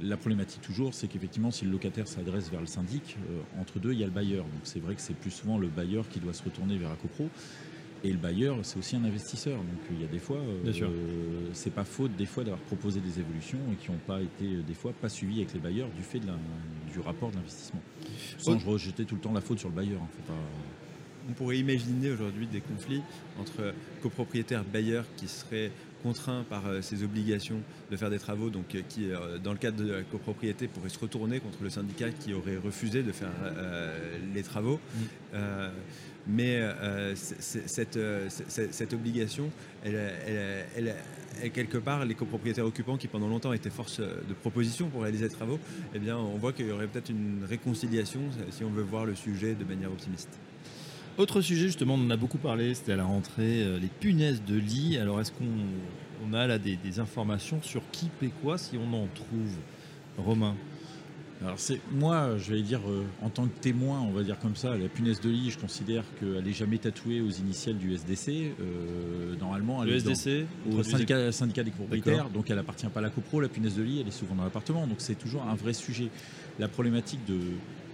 la 0.00 0.16
problématique 0.16 0.60
toujours, 0.60 0.94
c'est 0.94 1.08
qu'effectivement, 1.08 1.50
si 1.50 1.64
le 1.64 1.70
locataire 1.70 2.06
s'adresse 2.06 2.50
vers 2.50 2.60
le 2.60 2.66
syndic, 2.66 3.16
euh, 3.30 3.60
entre 3.60 3.78
deux, 3.78 3.92
il 3.92 4.00
y 4.00 4.02
a 4.02 4.06
le 4.06 4.12
bailleur. 4.12 4.44
Donc 4.44 4.60
c'est 4.64 4.80
vrai 4.80 4.94
que 4.94 5.00
c'est 5.00 5.14
plus 5.14 5.30
souvent 5.30 5.58
le 5.58 5.68
bailleur 5.68 6.08
qui 6.08 6.20
doit 6.20 6.34
se 6.34 6.42
retourner 6.42 6.76
vers 6.76 6.90
la 6.90 6.96
copro. 6.96 7.28
Et 8.02 8.10
le 8.12 8.16
bailleur, 8.18 8.56
c'est 8.62 8.78
aussi 8.78 8.96
un 8.96 9.04
investisseur. 9.04 9.58
Donc 9.58 9.78
il 9.90 10.00
y 10.00 10.04
a 10.04 10.06
des 10.08 10.18
fois, 10.18 10.38
euh, 10.38 10.64
c'est 11.52 11.72
pas 11.72 11.84
faute 11.84 12.16
des 12.16 12.24
fois 12.26 12.42
d'avoir 12.44 12.60
proposé 12.62 13.00
des 13.00 13.20
évolutions 13.20 13.58
et 13.72 13.76
qui 13.76 13.90
n'ont 13.90 13.98
pas 14.06 14.20
été 14.22 14.44
euh, 14.46 14.62
des 14.66 14.72
fois 14.74 14.92
pas 14.92 15.08
suivies 15.10 15.40
avec 15.42 15.52
les 15.52 15.60
bailleurs 15.60 15.88
du 15.96 16.02
fait 16.02 16.18
de 16.18 16.26
la- 16.26 16.38
du 16.92 16.98
rapport 17.00 17.30
d'investissement. 17.30 17.82
Sans 18.38 18.52
Autre- 18.54 18.66
rejeter 18.68 19.04
tout 19.04 19.16
le 19.16 19.20
temps 19.20 19.32
la 19.34 19.40
faute 19.42 19.58
sur 19.58 19.68
le 19.68 19.74
bailleur. 19.74 20.00
hein. 20.02 20.08
Faut 20.16 20.32
pas- 20.32 20.38
On 21.28 21.32
pourrait 21.34 21.58
imaginer 21.58 22.10
aujourd'hui 22.10 22.46
des 22.46 22.60
conflits 22.62 23.02
entre 23.38 23.74
copropriétaires 24.02 24.64
bailleurs 24.64 25.04
qui 25.16 25.28
seraient 25.28 25.70
contraints 26.02 26.44
par 26.48 26.66
euh, 26.66 26.80
ces 26.82 27.02
obligations 27.04 27.60
de 27.90 27.96
faire 27.96 28.10
des 28.10 28.18
travaux, 28.18 28.50
donc 28.50 28.74
euh, 28.74 28.80
qui, 28.88 29.10
euh, 29.10 29.38
dans 29.38 29.52
le 29.52 29.58
cadre 29.58 29.82
de 29.84 29.92
la 29.92 30.02
copropriété, 30.02 30.66
pourraient 30.68 30.88
se 30.88 30.98
retourner 30.98 31.40
contre 31.40 31.62
le 31.62 31.70
syndicat 31.70 32.10
qui 32.10 32.32
aurait 32.34 32.56
refusé 32.56 33.02
de 33.02 33.12
faire 33.12 33.28
les 34.34 34.42
travaux. 34.42 34.80
Mais 36.26 36.60
cette, 37.14 38.92
obligation, 38.92 39.50
elle, 39.84 39.94
elle- 40.26 40.64
elle- 40.76 40.94
elle- 41.42 41.50
quelque 41.50 41.78
part, 41.78 42.04
les 42.04 42.14
copropriétaires 42.14 42.66
occupants 42.66 42.96
qui 42.96 43.08
pendant 43.08 43.28
longtemps 43.28 43.52
étaient 43.52 43.70
force 43.70 44.00
de 44.00 44.34
proposition 44.40 44.88
pour 44.88 45.02
réaliser 45.02 45.24
les 45.24 45.30
travaux, 45.34 45.58
eh 45.94 45.98
bien, 45.98 46.16
on 46.16 46.36
voit 46.36 46.52
qu'il 46.52 46.66
y 46.66 46.70
aurait 46.70 46.86
peut-être 46.86 47.08
une 47.10 47.44
réconciliation 47.48 48.20
si 48.50 48.64
on 48.64 48.70
veut 48.70 48.82
voir 48.82 49.06
le 49.06 49.14
sujet 49.14 49.54
de 49.54 49.64
manière 49.64 49.90
optimiste. 49.90 50.28
Autre 51.18 51.40
sujet, 51.42 51.66
justement, 51.66 51.94
on 51.94 52.06
en 52.06 52.10
a 52.10 52.16
beaucoup 52.16 52.38
parlé, 52.38 52.74
c'était 52.74 52.92
à 52.92 52.96
la 52.96 53.04
rentrée, 53.04 53.62
euh, 53.62 53.78
les 53.78 53.88
punaises 53.88 54.42
de 54.46 54.56
lit. 54.56 54.96
Alors, 54.96 55.20
est-ce 55.20 55.32
qu'on 55.32 55.44
on 56.28 56.32
a 56.32 56.46
là 56.46 56.58
des, 56.58 56.76
des 56.76 56.98
informations 56.98 57.60
sur 57.62 57.82
qui 57.92 58.06
paie 58.20 58.30
quoi, 58.42 58.56
si 58.58 58.76
on 58.78 58.94
en 58.94 59.06
trouve 59.14 59.56
Romain? 60.18 60.54
Alors 61.42 61.58
c'est 61.58 61.80
moi, 61.90 62.36
je 62.36 62.52
vais 62.52 62.60
dire 62.60 62.80
euh, 62.86 63.02
en 63.22 63.30
tant 63.30 63.46
que 63.46 63.58
témoin, 63.62 63.98
on 64.00 64.10
va 64.10 64.22
dire 64.22 64.38
comme 64.38 64.56
ça, 64.56 64.76
la 64.76 64.88
punaise 64.88 65.22
de 65.22 65.30
lit, 65.30 65.50
je 65.50 65.56
considère 65.58 66.04
qu'elle 66.20 66.46
est 66.46 66.52
jamais 66.52 66.76
tatouée 66.76 67.22
aux 67.22 67.30
initiales 67.30 67.78
du 67.78 67.94
SDC. 67.94 68.28
Euh, 68.60 69.36
normalement, 69.40 69.82
elle 69.82 69.88
Le 69.88 69.96
est 69.96 70.02
dans- 70.02 70.10
SDC 70.10 70.44
au 70.66 70.68
Introduisez- 70.80 70.90
syndicat, 70.90 71.32
syndicat 71.32 71.62
des 71.64 71.70
propriétaires, 71.70 72.28
donc 72.28 72.50
elle 72.50 72.58
appartient 72.58 72.86
pas 72.88 73.00
à 73.00 73.02
la 73.04 73.08
copro, 73.08 73.40
la 73.40 73.48
punaise 73.48 73.74
de 73.74 73.82
lit, 73.82 74.00
elle 74.02 74.08
est 74.08 74.10
souvent 74.10 74.34
dans 74.34 74.44
l'appartement, 74.44 74.86
donc 74.86 74.96
c'est 74.98 75.14
toujours 75.14 75.42
un 75.44 75.54
vrai 75.54 75.72
sujet. 75.72 76.10
La 76.58 76.68
problématique 76.68 77.24
de, 77.26 77.38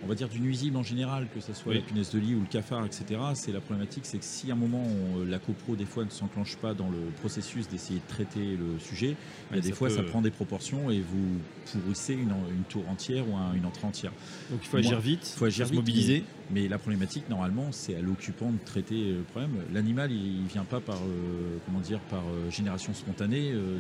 on 0.05 0.09
va 0.09 0.15
dire 0.15 0.29
du 0.29 0.41
nuisible 0.41 0.77
en 0.77 0.83
général, 0.83 1.27
que 1.35 1.41
ce 1.41 1.53
soit 1.53 1.73
Oui. 1.73 1.79
la 1.79 1.85
punaise 1.85 2.11
de 2.11 2.19
lit 2.19 2.35
ou 2.35 2.41
le 2.41 2.47
cafard, 2.47 2.85
etc. 2.85 3.05
C'est 3.35 3.53
la 3.53 3.61
problématique, 3.61 4.05
c'est 4.07 4.19
que 4.19 4.25
si 4.25 4.51
à 4.51 4.55
un 4.55 4.57
moment 4.57 4.83
on- 4.85 5.25
la 5.25 5.39
copro 5.39 5.77
des 5.77 5.85
fois 5.85 6.05
ne 6.05 6.11
s'enclenche 6.11 6.57
pas 6.57 6.75
dans 6.75 6.89
le 6.91 6.99
processus 7.21 7.69
d'essayer 7.69 8.01
de 8.01 8.09
traiter 8.13 8.57
le 8.57 8.79
sujet, 8.81 9.15
Ouais, 9.53 9.61
des 9.61 9.69
ça 9.71 9.75
fois 9.75 9.89
peut- 9.89 9.95
ça 9.97 10.03
prend 10.03 10.21
des 10.23 10.31
proportions 10.31 10.91
et 10.91 11.01
vous 11.01 11.39
pourrissez 11.81 12.15
une, 12.15 12.31
une 12.55 12.65
tour 12.69 12.89
entière 12.89 13.29
ou 13.29 13.37
un- 13.37 13.55
une 13.55 13.67
entrée 13.67 13.87
entière. 13.87 14.13
Donc, 14.51 14.61
il 14.63 14.67
faut 14.69 14.77
Moi, 14.79 14.87
agir 14.87 15.01
vite, 15.01 15.33
Il 15.35 15.39
faut 15.39 15.45
agir 15.45 15.67
se 15.67 15.71
vite, 15.73 15.81
mobiliser. 15.81 16.25
Mais, 16.51 16.63
mais 16.63 16.69
la 16.69 16.79
problématique, 16.79 17.29
normalement, 17.31 17.69
c'est 17.73 17.95
à 17.97 18.01
l'occupant 18.01 18.51
de 18.51 18.59
traiter 18.65 19.13
le 19.13 19.23
problème. 19.23 19.53
L'animal, 19.73 20.11
il 20.13 20.43
ne 20.43 20.49
vient 20.49 20.65
pas 20.65 20.81
par, 20.81 20.97
euh, 20.97 21.59
comment 21.67 21.81
dire, 21.81 22.01
par 22.01 22.23
euh, 22.23 22.51
génération 22.51 22.93
spontanée. 22.95 23.51
euh, 23.53 23.79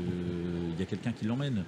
Il 0.72 0.80
y 0.80 0.82
a 0.82 0.86
quelqu'un 0.86 1.12
qui 1.12 1.24
l'emmène. 1.24 1.64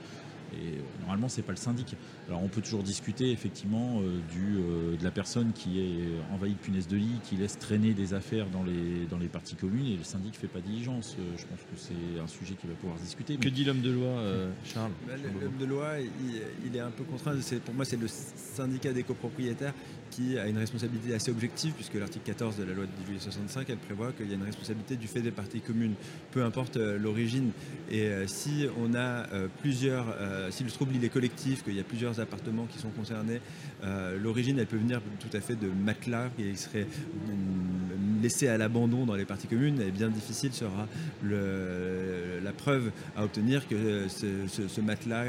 Et 0.55 0.78
normalement, 1.00 1.28
c'est 1.28 1.43
pas 1.43 1.52
le 1.52 1.59
syndic. 1.59 1.97
Alors, 2.28 2.43
on 2.43 2.49
peut 2.49 2.61
toujours 2.61 2.83
discuter 2.83 3.31
effectivement 3.31 4.00
du, 4.33 4.97
de 4.99 5.05
la 5.05 5.11
personne 5.11 5.52
qui 5.52 5.81
est 5.81 6.35
envahie 6.35 6.55
de 6.55 6.59
punaise 6.59 6.88
de 6.88 6.97
lit, 6.97 7.21
qui 7.25 7.37
laisse 7.37 7.59
traîner 7.59 7.93
des 7.93 8.14
affaires 8.14 8.47
dans 8.50 8.62
les, 8.62 9.07
dans 9.11 9.19
les 9.19 9.28
parties 9.28 9.57
communes, 9.57 9.87
et 9.87 9.97
le 9.97 10.05
syndic 10.05 10.35
fait 10.37 10.47
pas 10.47 10.61
diligence. 10.61 11.17
je 11.37 11.45
pense 11.45 11.61
que 11.61 11.76
c'est 11.76 12.21
un 12.21 12.26
sujet 12.26 12.55
qui 12.55 12.67
va 12.67 12.75
pouvoir 12.75 12.99
discuter. 12.99 13.37
Que 13.37 13.49
dit 13.49 13.64
l'homme 13.64 13.83
de 13.83 13.90
loi, 13.90 14.23
Charles? 14.64 14.93
Bah, 15.07 15.14
L'homme 15.40 15.59
de 15.59 15.64
loi, 15.67 16.00
il, 16.00 16.43
il, 16.67 16.76
est 16.76 16.81
un 16.81 16.90
peu 16.90 17.05
contraint. 17.05 17.37
Pour 17.64 17.75
moi, 17.75 17.85
c'est 17.85 18.00
le 18.00 18.09
syndicat 18.09 18.93
des 18.93 19.02
copropriétaires 19.02 19.75
qui 20.11 20.38
a 20.38 20.47
une 20.47 20.59
responsabilité 20.59 21.15
assez 21.15 21.31
objective, 21.31 21.73
puisque 21.75 21.95
l'article 21.95 22.25
14 22.27 22.57
de 22.57 22.65
la 22.65 22.73
loi 22.73 22.85
de 22.85 23.07
juillet 23.07 23.21
65, 23.21 23.69
elle 23.71 23.77
prévoit 23.79 24.12
qu'il 24.12 24.29
y 24.29 24.33
a 24.33 24.35
une 24.35 24.45
responsabilité 24.45 24.97
du 24.97 25.07
fait 25.07 25.21
des 25.21 25.31
parties 25.31 25.61
communes, 25.61 25.95
peu 26.31 26.45
importe 26.45 26.77
euh, 26.77 26.99
l'origine. 26.99 27.53
Et 27.91 28.03
euh, 28.03 28.27
si 28.27 28.67
on 28.79 28.95
a 28.95 29.29
euh, 29.33 29.49
plusieurs, 29.61 30.17
si 30.50 30.65
le 30.65 30.71
trouble 30.71 30.93
il 30.95 31.05
est 31.05 31.09
collectif, 31.09 31.65
qu'il 31.65 31.75
y 31.75 31.81
a 31.81 31.85
plusieurs 31.85 32.21
appartements 32.21 32.67
qui 32.67 32.79
sont 32.79 32.91
concernés, 32.91 33.41
l'origine 34.21 34.59
elle 34.59 34.67
peut 34.67 34.77
venir 34.77 35.00
tout 35.21 35.35
à 35.37 35.41
fait 35.41 35.55
de 35.55 35.69
matelas 35.69 36.29
qui 36.37 36.57
serait 36.57 36.85
mm, 36.85 38.08
laissé 38.21 38.49
à 38.49 38.59
l'abandon 38.59 39.07
dans 39.07 39.15
les 39.15 39.25
parties 39.25 39.47
communes, 39.47 39.83
bien 39.91 40.09
difficile 40.09 40.53
sera 40.53 40.87
la 41.23 42.53
preuve 42.53 42.91
à 43.17 43.25
obtenir 43.25 43.67
que 43.69 44.07
ce, 44.09 44.81
matelas 44.81 45.25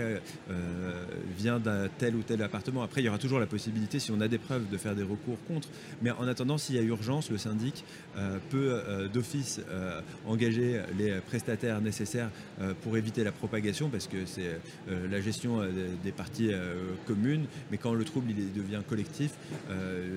vient 1.37 1.59
d'un 1.59 1.87
tel 1.97 2.15
ou 2.15 2.21
tel 2.21 2.41
appartement. 2.41 2.83
Après, 2.83 3.01
il 3.01 3.05
y 3.05 3.09
aura 3.09 3.17
toujours 3.17 3.39
la 3.39 3.47
possibilité, 3.47 3.99
si 3.99 4.11
on 4.11 4.21
a 4.21 4.27
des 4.27 4.37
preuves, 4.37 4.69
de 4.69 4.77
faire 4.77 4.95
des 4.95 5.03
recours 5.03 5.37
contre. 5.47 5.67
Mais 6.01 6.11
en 6.11 6.27
attendant, 6.27 6.57
s'il 6.57 6.75
y 6.75 6.79
a 6.79 6.81
urgence, 6.81 7.29
le 7.29 7.37
syndic 7.37 7.83
euh, 8.17 8.37
peut 8.49 8.71
euh, 8.71 9.07
d'office 9.07 9.61
euh, 9.69 10.01
engager 10.27 10.81
les 10.97 11.19
prestataires 11.21 11.81
nécessaires 11.81 12.29
pour 12.81 12.97
éviter 12.97 13.23
la 13.23 13.31
propagation, 13.31 13.89
parce 13.89 14.07
que 14.07 14.25
c'est 14.25 14.59
la 14.89 15.21
gestion 15.21 15.61
des 16.03 16.11
parties 16.11 16.51
communes. 17.07 17.45
Mais 17.71 17.77
quand 17.77 17.93
le 17.93 18.03
trouble 18.03 18.33
devient 18.55 18.81
collectif, 18.87 19.31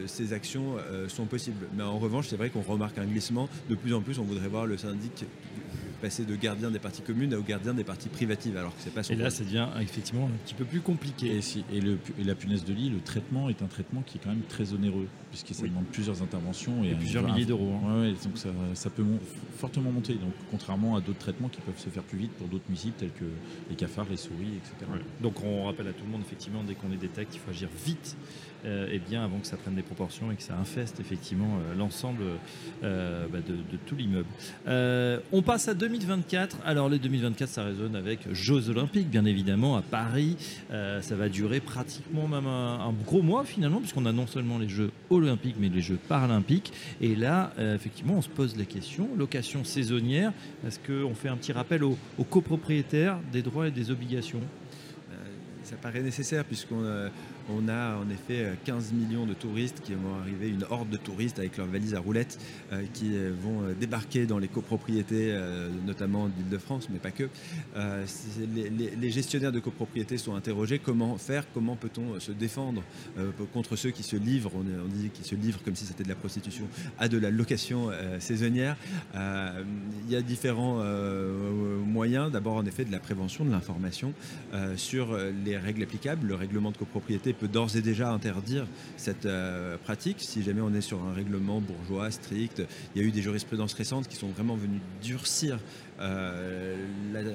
ces 0.06 0.32
actions 0.32 0.76
sont 1.08 1.26
possibles. 1.26 1.66
Mais 1.76 1.82
en 1.82 1.98
revanche, 1.98 2.28
c'est 2.28 2.36
vrai 2.36 2.50
qu'on 2.50 2.61
remarque 2.62 2.98
un 2.98 3.06
glissement. 3.06 3.48
De 3.68 3.74
plus 3.74 3.94
en 3.94 4.00
plus, 4.00 4.18
on 4.18 4.24
voudrait 4.24 4.48
voir 4.48 4.66
le 4.66 4.76
syndic 4.76 5.24
passer 6.02 6.24
de 6.24 6.34
gardien 6.34 6.70
des 6.70 6.80
parties 6.80 7.00
communes 7.00 7.32
au 7.34 7.42
gardien 7.42 7.72
des 7.72 7.84
parties 7.84 8.08
privatives, 8.08 8.56
alors 8.56 8.74
que 8.74 8.82
c'est 8.82 8.92
pas 8.92 9.04
son 9.04 9.12
Et 9.12 9.16
là, 9.16 9.30
ça 9.30 9.44
devient 9.44 9.68
effectivement 9.80 10.26
un 10.26 10.44
petit 10.44 10.54
peu 10.54 10.64
plus 10.64 10.80
compliqué. 10.80 11.36
Et, 11.36 11.40
si, 11.40 11.64
et, 11.72 11.80
le, 11.80 11.96
et, 12.18 12.24
la 12.24 12.34
punaise 12.34 12.64
de 12.64 12.74
lit, 12.74 12.90
le 12.90 13.00
traitement 13.00 13.48
est 13.48 13.62
un 13.62 13.66
traitement 13.66 14.02
qui 14.02 14.18
est 14.18 14.20
quand 14.22 14.30
même 14.30 14.42
très 14.48 14.74
onéreux, 14.74 15.06
puisqu'il 15.30 15.54
ça 15.54 15.62
demande 15.62 15.86
plusieurs 15.86 16.20
interventions. 16.20 16.82
Et, 16.82 16.94
plusieurs 16.94 17.24
milliers 17.24 17.46
d'euros. 17.46 17.72
Hein. 17.86 18.00
Ouais, 18.00 18.14
donc 18.24 18.36
ça, 18.36 18.48
ça 18.74 18.90
peut 18.90 19.04
fortement 19.56 19.92
monter, 19.92 20.14
donc, 20.14 20.32
contrairement 20.50 20.96
à 20.96 21.00
d'autres 21.00 21.20
traitements 21.20 21.48
qui 21.48 21.60
peuvent 21.60 21.78
se 21.78 21.88
faire 21.88 22.02
plus 22.02 22.18
vite 22.18 22.32
pour 22.32 22.48
d'autres 22.48 22.68
nuisibles 22.68 22.96
tels 22.98 23.12
que 23.12 23.24
les 23.70 23.76
cafards, 23.76 24.08
les 24.10 24.16
souris, 24.16 24.56
etc. 24.56 24.90
Donc 25.20 25.42
on 25.44 25.64
rappelle 25.66 25.86
à 25.86 25.92
tout 25.92 26.04
le 26.04 26.10
monde, 26.10 26.22
effectivement, 26.26 26.64
dès 26.66 26.74
qu'on 26.74 26.88
les 26.88 26.96
détecte, 26.96 27.34
il 27.34 27.38
faut 27.38 27.50
agir 27.50 27.68
vite 27.86 28.16
euh, 28.64 28.86
et 28.92 29.00
bien 29.00 29.24
avant 29.24 29.38
que 29.38 29.46
ça 29.46 29.56
prenne 29.56 29.74
des 29.74 29.82
proportions 29.82 30.30
et 30.30 30.36
que 30.36 30.42
ça 30.42 30.56
infeste 30.56 31.00
effectivement 31.00 31.58
euh, 31.58 31.74
l'ensemble 31.74 32.22
euh, 32.84 33.26
bah, 33.26 33.38
de, 33.40 33.76
tout 33.86 33.96
l'immeuble. 33.96 34.28
on 35.32 35.42
passe 35.42 35.68
à 35.68 35.74
2024. 35.74 36.58
Alors 36.64 36.88
les 36.88 36.98
2024, 36.98 37.48
ça 37.48 37.64
résonne 37.64 37.96
avec 37.96 38.32
Jeux 38.32 38.70
Olympiques, 38.70 39.08
bien 39.08 39.24
évidemment, 39.24 39.76
à 39.76 39.82
Paris. 39.82 40.36
ça 40.70 41.16
va 41.16 41.28
durer 41.28 41.60
pratiquement 41.60 42.28
même 42.28 42.46
un, 42.46 42.92
gros 43.04 43.22
mois 43.22 43.44
finalement, 43.44 43.80
puisqu'on 43.80 44.06
a 44.06 44.12
non 44.12 44.26
seulement 44.26 44.58
les 44.58 44.68
Jeux 44.68 44.90
Olympiques, 45.10 45.56
mais 45.58 45.68
les 45.68 45.80
Jeux 45.80 45.98
Paralympiques. 46.08 46.72
Et 47.00 47.16
là, 47.16 47.52
effectivement, 47.58 48.14
on 48.14 48.22
se 48.22 48.28
pose 48.28 48.56
la 48.56 48.64
question 48.64 49.08
location 49.16 49.64
saisonnière. 49.64 50.32
Est-ce 50.66 50.78
qu'on 50.78 51.14
fait 51.14 51.28
un 51.28 51.36
petit 51.36 51.52
rappel 51.52 51.82
aux 51.84 51.96
copropriétaires 52.30 53.18
des 53.32 53.42
droits 53.42 53.68
et 53.68 53.72
des 53.72 53.90
obligations? 53.90 54.40
Ça 55.64 55.76
paraît 55.76 56.02
nécessaire 56.02 56.44
puisqu'on 56.44 56.84
on 57.48 57.68
a 57.68 57.96
en 57.96 58.08
effet 58.10 58.52
15 58.64 58.92
millions 58.92 59.26
de 59.26 59.34
touristes 59.34 59.80
qui 59.82 59.94
vont 59.94 60.14
arriver, 60.20 60.48
une 60.48 60.64
horde 60.70 60.90
de 60.90 60.96
touristes 60.96 61.38
avec 61.38 61.56
leurs 61.56 61.66
valises 61.66 61.94
à 61.94 62.00
roulettes 62.00 62.38
euh, 62.72 62.82
qui 62.92 63.14
euh, 63.14 63.32
vont 63.40 63.62
euh, 63.62 63.74
débarquer 63.74 64.26
dans 64.26 64.38
les 64.38 64.48
copropriétés, 64.48 65.34
notamment 65.86 66.28
d'Île-de-France, 66.28 66.88
mais 66.90 66.98
pas 66.98 67.10
que. 67.10 67.28
Les, 68.54 69.10
gestionnaires 69.10 69.52
de 69.52 69.60
copropriétés 69.60 70.16
sont 70.16 70.34
interrogés 70.34 70.78
comment 70.78 71.16
faire, 71.18 71.44
comment 71.52 71.76
peut-on 71.76 72.18
se 72.18 72.32
défendre 72.32 72.82
contre 73.52 73.76
ceux 73.76 73.90
qui 73.90 74.02
se 74.02 74.16
livrent, 74.16 74.52
on, 74.54 74.88
dit 74.88 75.10
qu'ils 75.10 75.24
se 75.24 75.34
livrent 75.34 75.62
comme 75.62 75.76
si 75.76 75.84
c'était 75.84 76.04
de 76.04 76.08
la 76.08 76.14
prostitution, 76.14 76.66
à 76.98 77.08
de 77.08 77.18
la 77.18 77.30
location 77.30 77.90
saisonnière. 78.18 78.76
Il 79.14 80.10
y 80.10 80.16
a 80.16 80.22
différents 80.22 80.82
moyens, 81.84 82.30
d'abord 82.30 82.56
en 82.56 82.64
effet 82.64 82.84
de 82.84 82.92
la 82.92 83.00
prévention, 83.00 83.44
de 83.44 83.50
l'information 83.50 84.12
sur 84.76 85.16
les 85.44 85.56
règles 85.56 85.82
applicables, 85.82 86.26
le 86.26 86.34
règlement 86.34 86.70
de 86.70 86.78
copropriété 86.78 87.31
peut 87.32 87.48
d'ores 87.48 87.76
et 87.76 87.82
déjà 87.82 88.10
interdire 88.10 88.66
cette 88.96 89.26
euh, 89.26 89.76
pratique. 89.78 90.18
Si 90.20 90.42
jamais 90.42 90.60
on 90.60 90.72
est 90.74 90.80
sur 90.80 91.02
un 91.02 91.12
règlement 91.12 91.60
bourgeois 91.60 92.10
strict, 92.10 92.62
il 92.94 93.02
y 93.02 93.04
a 93.04 93.08
eu 93.08 93.10
des 93.10 93.22
jurisprudences 93.22 93.74
récentes 93.74 94.08
qui 94.08 94.16
sont 94.16 94.28
vraiment 94.28 94.56
venues 94.56 94.80
durcir 95.02 95.58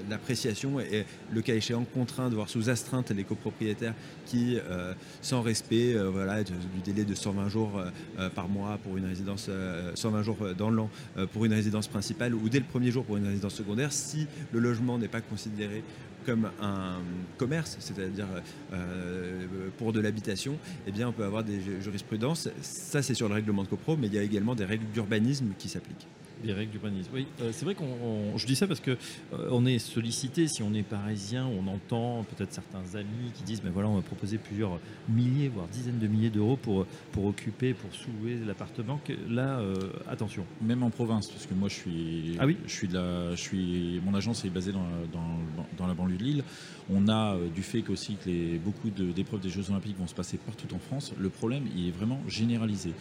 l'appréciation 0.10 0.80
et, 0.80 1.06
le 1.34 1.42
cas 1.42 1.54
échéant 1.54 1.86
contraint 1.94 2.30
de 2.30 2.36
voir 2.36 2.50
sous 2.50 2.70
astreinte 2.70 3.12
les 3.12 3.24
copropriétaires 3.24 3.94
qui, 4.26 4.58
euh, 4.58 4.94
sans 5.22 5.42
respect 5.42 5.96
voilà, 5.96 6.44
du, 6.44 6.54
délai 6.84 7.06
de 7.06 7.16
120 7.16 7.50
jours 7.50 7.82
par 8.36 8.48
mois 8.48 8.78
pour 8.84 8.98
une 8.98 9.06
résidence, 9.06 9.50
120 9.96 10.24
jours 10.24 10.38
dans 10.58 10.70
l'an 10.70 10.90
pour 11.34 11.46
une 11.46 11.54
résidence 11.54 11.88
principale 11.88 12.34
ou 12.34 12.50
dès 12.50 12.60
le 12.60 12.66
premier 12.66 12.92
jour 12.92 13.06
pour 13.06 13.18
une 13.18 13.28
résidence 13.28 13.56
secondaire, 13.56 13.92
si 13.92 14.28
le 14.52 14.60
logement 14.60 14.98
n'est 14.98 15.08
pas 15.08 15.22
considéré 15.22 15.84
comme 16.28 16.52
un 16.62 16.98
commerce, 17.38 17.78
c'est-à-dire 17.80 18.28
euh, 18.74 19.48
pour 19.78 19.94
de 19.94 20.02
l'habitation, 20.02 20.58
eh 20.86 20.92
bien, 20.92 21.08
on 21.08 21.14
peut 21.14 21.24
avoir 21.24 21.44
des 21.46 21.62
jurisprudences. 21.82 22.50
Ça, 22.62 23.02
c'est 23.02 23.14
sur 23.14 23.30
le 23.30 23.36
règlement 23.36 23.64
de 23.64 23.70
copro, 23.70 23.96
mais 23.96 24.08
il 24.08 24.14
y 24.14 24.18
a 24.20 24.24
également 24.24 24.54
des 24.54 24.66
règles 24.66 24.86
d'urbanisme 24.94 25.54
qui 25.58 25.70
s'appliquent. 25.70 26.06
Des 26.44 26.54
règles 26.54 26.72
d'urbanisme. 26.72 27.10
Oui, 27.14 27.26
euh, 27.42 27.50
c'est 27.52 27.66
vrai 27.66 27.74
qu'on. 27.74 28.38
Je 28.38 28.46
dis 28.46 28.56
ça 28.56 28.68
parce 28.68 28.80
que 28.80 28.92
euh, 28.92 29.50
on 29.52 29.66
est 29.66 29.80
sollicité, 29.80 30.48
si 30.48 30.62
on 30.62 30.74
est 30.74 30.84
parisien, 30.84 31.48
on 31.48 31.68
entend 31.68 32.24
peut-être 32.26 32.54
certains 32.54 32.96
amis 32.96 33.32
qui 33.34 33.44
disent, 33.44 33.62
mais 33.64 33.72
voilà, 33.72 33.90
on 33.90 33.96
va 33.96 34.02
proposer 34.02 34.38
plusieurs 34.38 34.80
milliers, 35.10 35.50
voire 35.50 35.68
dizaines 35.68 35.98
de 35.98 36.08
milliers 36.08 36.30
d'euros 36.30 36.56
pour, 36.56 36.86
pour 37.12 37.26
occuper, 37.26 37.74
pour 37.74 37.92
sous-louer 37.94 38.38
l'appartement. 38.46 39.00
Là, 39.30 39.60
euh, 39.60 39.74
attention. 40.08 40.46
Même 40.62 40.84
en 40.84 40.92
province, 40.92 41.28
parce 41.28 41.48
que 41.48 41.56
moi, 41.56 41.70
je 41.70 41.74
suis. 41.74 42.38
Ah 42.40 42.46
oui. 42.46 42.58
Je 42.68 42.72
suis 42.72 42.88
de 42.88 42.94
la. 42.94 43.32
Je 43.32 43.42
suis. 43.42 44.02
Mon 44.06 44.14
agence 44.14 44.46
est 44.46 44.50
basée 44.50 44.72
dans, 44.72 44.88
dans, 45.12 45.40
dans 45.78 45.88
la 45.88 45.96
banlieue 45.96 46.18
de 46.18 46.24
Lille. 46.24 46.44
On 46.94 47.10
a 47.10 47.38
du 47.54 47.64
fait 47.64 47.82
qu'aussi 47.82 48.16
que 48.16 48.30
les, 48.30 48.58
beaucoup 48.60 48.90
d'épreuves 48.90 49.42
des 49.42 49.50
Jeux 49.50 49.70
Olympiques 49.70 49.98
vont 49.98 50.08
se 50.08 50.16
passer 50.16 50.38
partout 50.38 50.74
en 50.74 50.80
France. 50.80 51.14
Le 51.20 51.30
problème, 51.30 51.66
il 51.76 51.90
est 51.90 51.92
vraiment 51.92 52.22
généralisé 52.28 52.94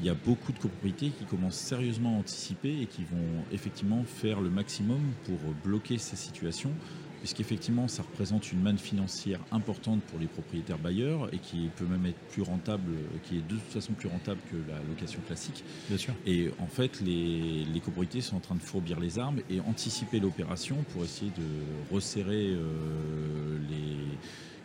il 0.00 0.06
y 0.06 0.10
a 0.10 0.14
beaucoup 0.14 0.52
de 0.52 0.58
copropriétés 0.58 1.10
qui 1.10 1.24
commencent 1.24 1.56
sérieusement 1.56 2.16
à 2.16 2.18
anticiper 2.18 2.80
et 2.82 2.86
qui 2.86 3.02
vont 3.04 3.44
effectivement 3.52 4.04
faire 4.04 4.40
le 4.40 4.50
maximum 4.50 5.00
pour 5.24 5.38
bloquer 5.64 5.98
ces 5.98 6.16
situations, 6.16 6.72
puisqu'effectivement 7.20 7.88
ça 7.88 8.02
représente 8.02 8.52
une 8.52 8.60
manne 8.60 8.78
financière 8.78 9.40
importante 9.52 10.00
pour 10.02 10.18
les 10.18 10.26
propriétaires 10.26 10.78
bailleurs 10.78 11.32
et 11.32 11.38
qui 11.38 11.68
peut 11.76 11.86
même 11.86 12.06
être 12.06 12.18
plus 12.30 12.42
rentable, 12.42 12.92
qui 13.24 13.36
est 13.36 13.46
de 13.48 13.54
toute 13.54 13.72
façon 13.72 13.92
plus 13.92 14.08
rentable 14.08 14.40
que 14.50 14.56
la 14.70 14.78
location 14.88 15.20
classique. 15.26 15.64
Bien 15.88 15.98
sûr. 15.98 16.14
Et 16.26 16.50
en 16.58 16.66
fait, 16.66 17.00
les, 17.00 17.64
les 17.64 17.80
copropriétés 17.80 18.20
sont 18.20 18.36
en 18.36 18.40
train 18.40 18.54
de 18.54 18.62
fourbir 18.62 19.00
les 19.00 19.18
armes 19.18 19.40
et 19.50 19.60
anticiper 19.60 20.20
l'opération 20.20 20.76
pour 20.92 21.04
essayer 21.04 21.30
de 21.30 21.94
resserrer 21.94 22.48
euh, 22.50 23.58
les 23.68 23.96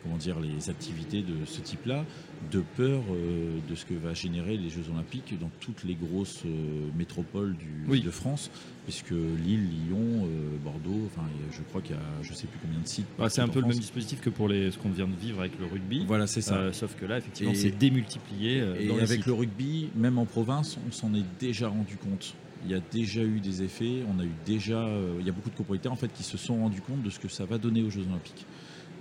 comment 0.04 0.18
dire, 0.18 0.40
les 0.40 0.70
activités 0.70 1.22
de 1.22 1.46
ce 1.46 1.62
type-là, 1.62 2.06
de 2.52 2.64
peur 2.76 3.02
euh, 3.12 3.58
de 3.70 3.76
ce 3.76 3.86
que 3.86 3.94
va 3.94 4.14
générer 4.14 4.58
les 4.58 4.70
Jeux 4.70 4.86
Olympiques 4.92 5.38
dans 5.40 5.50
toutes 5.60 5.84
les 5.84 5.96
grosses 5.96 6.42
euh, 6.46 6.90
métropoles 6.98 7.56
du, 7.56 8.00
de 8.00 8.12
France, 8.12 8.50
puisque 8.86 9.12
Lille, 9.12 9.68
Lyon, 9.88 10.26
euh, 10.26 10.58
Bordeaux, 10.64 11.06
enfin, 11.06 11.28
je 11.52 11.62
crois 11.64 11.82
qu'il 11.82 11.96
y 11.96 12.00
a, 12.00 12.24
je 12.24 12.34
sais 12.34 12.48
plus 12.48 12.60
combien 12.60 12.80
de 12.80 12.88
sites. 12.88 13.06
Ah, 13.20 13.30
c'est 13.30 13.42
un 13.42 13.48
peu 13.48 13.62
le 13.62 13.68
même 13.68 13.78
dispositif 13.78 14.22
que 14.22 14.30
pour 14.30 14.48
les, 14.48 14.72
ce 14.72 14.78
qu'on 14.78 14.90
vient 14.90 15.08
de 15.08 15.16
vivre 15.16 15.40
avec 15.40 15.60
le 15.60 15.66
rugby. 15.66 16.06
Voilà, 16.06 16.28
c'est 16.28 16.42
ça. 16.42 16.74
sauf 16.74 16.96
que 16.96 17.06
là, 17.06 17.18
effectivement, 17.18 17.54
c'est 17.56 17.78
démultiplié. 17.78 18.64
et 18.80 19.00
avec 19.00 19.26
le 19.26 19.34
rugby, 19.34 19.90
même 19.96 20.18
en 20.18 20.26
province, 20.26 20.78
on 20.88 20.92
s'en 20.92 21.14
est 21.14 21.26
déjà 21.40 21.68
rendu 21.68 21.98
compte 21.98 22.36
il 22.64 22.70
y 22.70 22.76
a 22.76 22.80
déjà 22.92 23.24
eu 23.24 23.40
des 23.40 23.64
effets, 23.64 24.04
on 24.08 24.20
a 24.20 24.24
eu 24.24 24.30
déjà, 24.46 24.88
il 25.20 25.26
y 25.26 25.30
a 25.30 25.32
beaucoup 25.32 25.50
de 25.50 25.56
copropriétaires 25.56 25.92
en 25.92 25.96
fait 25.96 26.14
qui 26.14 26.22
se 26.22 26.38
sont 26.38 26.58
rendus 26.58 26.82
compte 26.82 27.02
de 27.02 27.10
ce 27.10 27.18
que 27.18 27.28
ça 27.28 27.44
va 27.44 27.58
donner 27.58 27.82
aux 27.82 27.90
Jeux 27.90 28.04
Olympiques. 28.08 28.46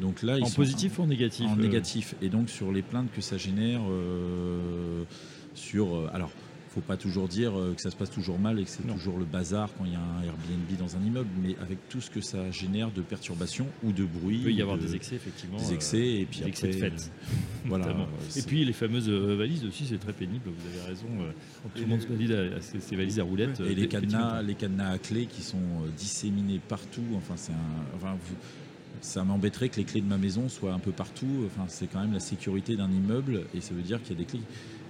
Donc 0.01 0.23
là, 0.23 0.39
en 0.41 0.51
positif 0.51 0.99
ou 0.99 1.03
en 1.03 1.07
négatif 1.07 1.47
En 1.47 1.57
euh 1.57 1.63
négatif. 1.63 2.15
Et 2.23 2.29
donc 2.29 2.49
sur 2.49 2.73
les 2.73 2.83
plaintes 2.83 3.13
que 3.13 3.21
ça 3.21 3.37
génère, 3.37 3.81
euh, 3.89 5.05
sur 5.55 5.95
euh, 5.95 6.11
alors 6.13 6.31
faut 6.69 6.81
pas 6.81 6.97
toujours 6.97 7.27
dire 7.27 7.53
que 7.75 7.83
ça 7.83 7.91
se 7.91 7.97
passe 7.97 8.13
toujours 8.13 8.39
mal 8.39 8.61
et 8.61 8.63
que 8.63 8.71
c'est 8.71 8.87
toujours 8.87 9.19
le 9.19 9.25
bazar 9.25 9.71
quand 9.77 9.85
il 9.87 9.93
y 9.93 9.97
a 9.97 9.99
un 9.99 10.23
Airbnb 10.23 10.79
dans 10.79 10.97
un 10.97 11.05
immeuble, 11.05 11.29
mais 11.43 11.57
avec 11.61 11.89
tout 11.89 12.01
ce 12.01 12.13
que 12.13 12.21
ça 12.21 12.49
génère 12.53 12.93
de 12.93 13.03
perturbations 13.03 13.67
ou 13.83 13.91
de 13.91 14.05
bruit. 14.05 14.37
Il 14.37 14.45
peut 14.45 14.53
y 14.53 14.63
avoir 14.63 14.79
des 14.79 14.95
excès, 14.95 15.17
effectivement. 15.17 15.59
Des 15.59 15.75
excès, 15.75 16.07
et 16.07 16.27
puis 16.27 16.43
des 16.43 16.47
excès 16.47 16.69
de 16.69 16.73
fête. 16.75 17.11
voilà. 17.65 17.89
et 18.37 18.43
puis 18.43 18.65
les 18.65 18.73
fameuses 18.73 19.11
valises 19.11 19.65
aussi, 19.65 19.85
c'est 19.85 19.99
très 19.99 20.13
pénible, 20.13 20.45
vous 20.47 20.79
avez 20.79 20.89
raison. 20.89 21.09
tout 21.75 21.81
le 21.81 21.89
monde 21.89 22.03
se 22.03 22.07
valide 22.07 22.31
à 22.31 22.61
ces, 22.61 22.95
valises 22.95 23.19
à 23.19 23.25
roulettes. 23.25 23.59
Et 23.69 23.75
les 23.75 23.89
cadenas, 23.89 24.41
les 24.41 24.55
cadenas 24.55 24.91
à 24.91 24.99
clé 24.99 25.27
qui 25.27 25.43
sont 25.43 25.59
disséminés 25.97 26.61
partout. 26.69 27.03
Enfin, 27.17 27.35
c'est 27.37 27.53
un. 27.53 27.97
Enfin, 27.97 28.17
vous, 28.29 28.37
ça 29.01 29.25
m'embêterait 29.25 29.69
que 29.69 29.77
les 29.77 29.85
clés 29.85 30.01
de 30.01 30.07
ma 30.09 30.19
maison 30.19 30.49
soient 30.49 30.73
un 30.75 30.79
peu 30.79 30.93
partout. 30.93 31.45
Enfin, 31.47 31.65
c'est 31.69 31.87
quand 31.87 32.01
même 32.01 32.13
la 32.13 32.21
sécurité 32.21 32.77
d'un 32.77 32.91
immeuble 32.91 33.43
et 33.55 33.61
ça 33.61 33.73
veut 33.75 33.83
dire 33.83 34.03
qu'il 34.03 34.13
y 34.13 34.17
a 34.17 34.19
des 34.19 34.25
clés. 34.27 34.41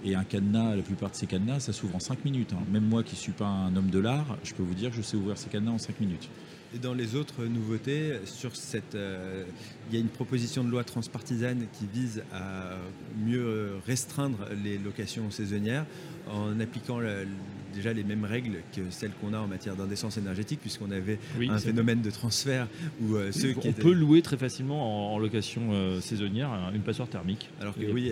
Et 0.03 0.15
un 0.15 0.23
cadenas, 0.23 0.75
la 0.75 0.81
plupart 0.81 1.11
de 1.11 1.15
ces 1.15 1.27
cadenas, 1.27 1.59
ça 1.61 1.73
s'ouvre 1.73 1.95
en 1.95 1.99
5 1.99 2.25
minutes. 2.25 2.53
hein. 2.53 2.63
Même 2.71 2.85
moi 2.85 3.03
qui 3.03 3.13
ne 3.15 3.19
suis 3.19 3.31
pas 3.31 3.45
un 3.47 3.75
homme 3.75 3.89
de 3.89 3.99
l'art, 3.99 4.37
je 4.43 4.53
peux 4.53 4.63
vous 4.63 4.73
dire 4.73 4.89
que 4.89 4.95
je 4.97 5.01
sais 5.01 5.15
ouvrir 5.15 5.37
ces 5.37 5.49
cadenas 5.49 5.71
en 5.71 5.77
5 5.77 5.99
minutes. 5.99 6.27
Et 6.73 6.79
dans 6.79 6.93
les 6.93 7.15
autres 7.15 7.43
nouveautés, 7.45 8.13
sur 8.25 8.55
cette, 8.55 8.95
euh, 8.95 9.43
il 9.89 9.95
y 9.95 9.97
a 9.97 10.01
une 10.01 10.07
proposition 10.09 10.63
de 10.63 10.69
loi 10.69 10.83
transpartisane 10.85 11.65
qui 11.77 11.85
vise 11.93 12.23
à 12.33 12.77
mieux 13.25 13.73
restreindre 13.85 14.37
les 14.63 14.77
locations 14.77 15.29
saisonnières 15.31 15.85
en 16.31 16.59
appliquant 16.61 16.99
la- 16.99 17.23
déjà 17.71 17.93
les 17.93 18.03
mêmes 18.03 18.25
règles 18.25 18.57
que 18.75 18.81
celles 18.91 19.11
qu'on 19.19 19.33
a 19.33 19.39
en 19.39 19.47
matière 19.47 19.75
d'indécence 19.75 20.17
énergétique, 20.17 20.59
puisqu'on 20.61 20.91
avait 20.91 21.17
Oui, 21.39 21.49
un 21.49 21.57
phénomène 21.57 22.01
de 22.01 22.11
transfert 22.11 22.67
où 23.01 23.15
euh, 23.15 23.31
ceux 23.31 23.53
qui 23.53 23.67
on 23.67 23.71
étaient- 23.71 23.81
peut 23.81 23.93
louer 23.93 24.21
très 24.21 24.37
facilement 24.37 25.11
en, 25.11 25.15
en 25.15 25.19
location 25.19 25.61
euh, 25.71 25.99
saisonnière 26.01 26.51
un- 26.51 26.73
une 26.73 26.81
passoire 26.81 27.07
thermique. 27.07 27.49
Alors 27.59 27.73
que 27.75 27.81
Et- 27.81 27.91
oui, 27.91 28.11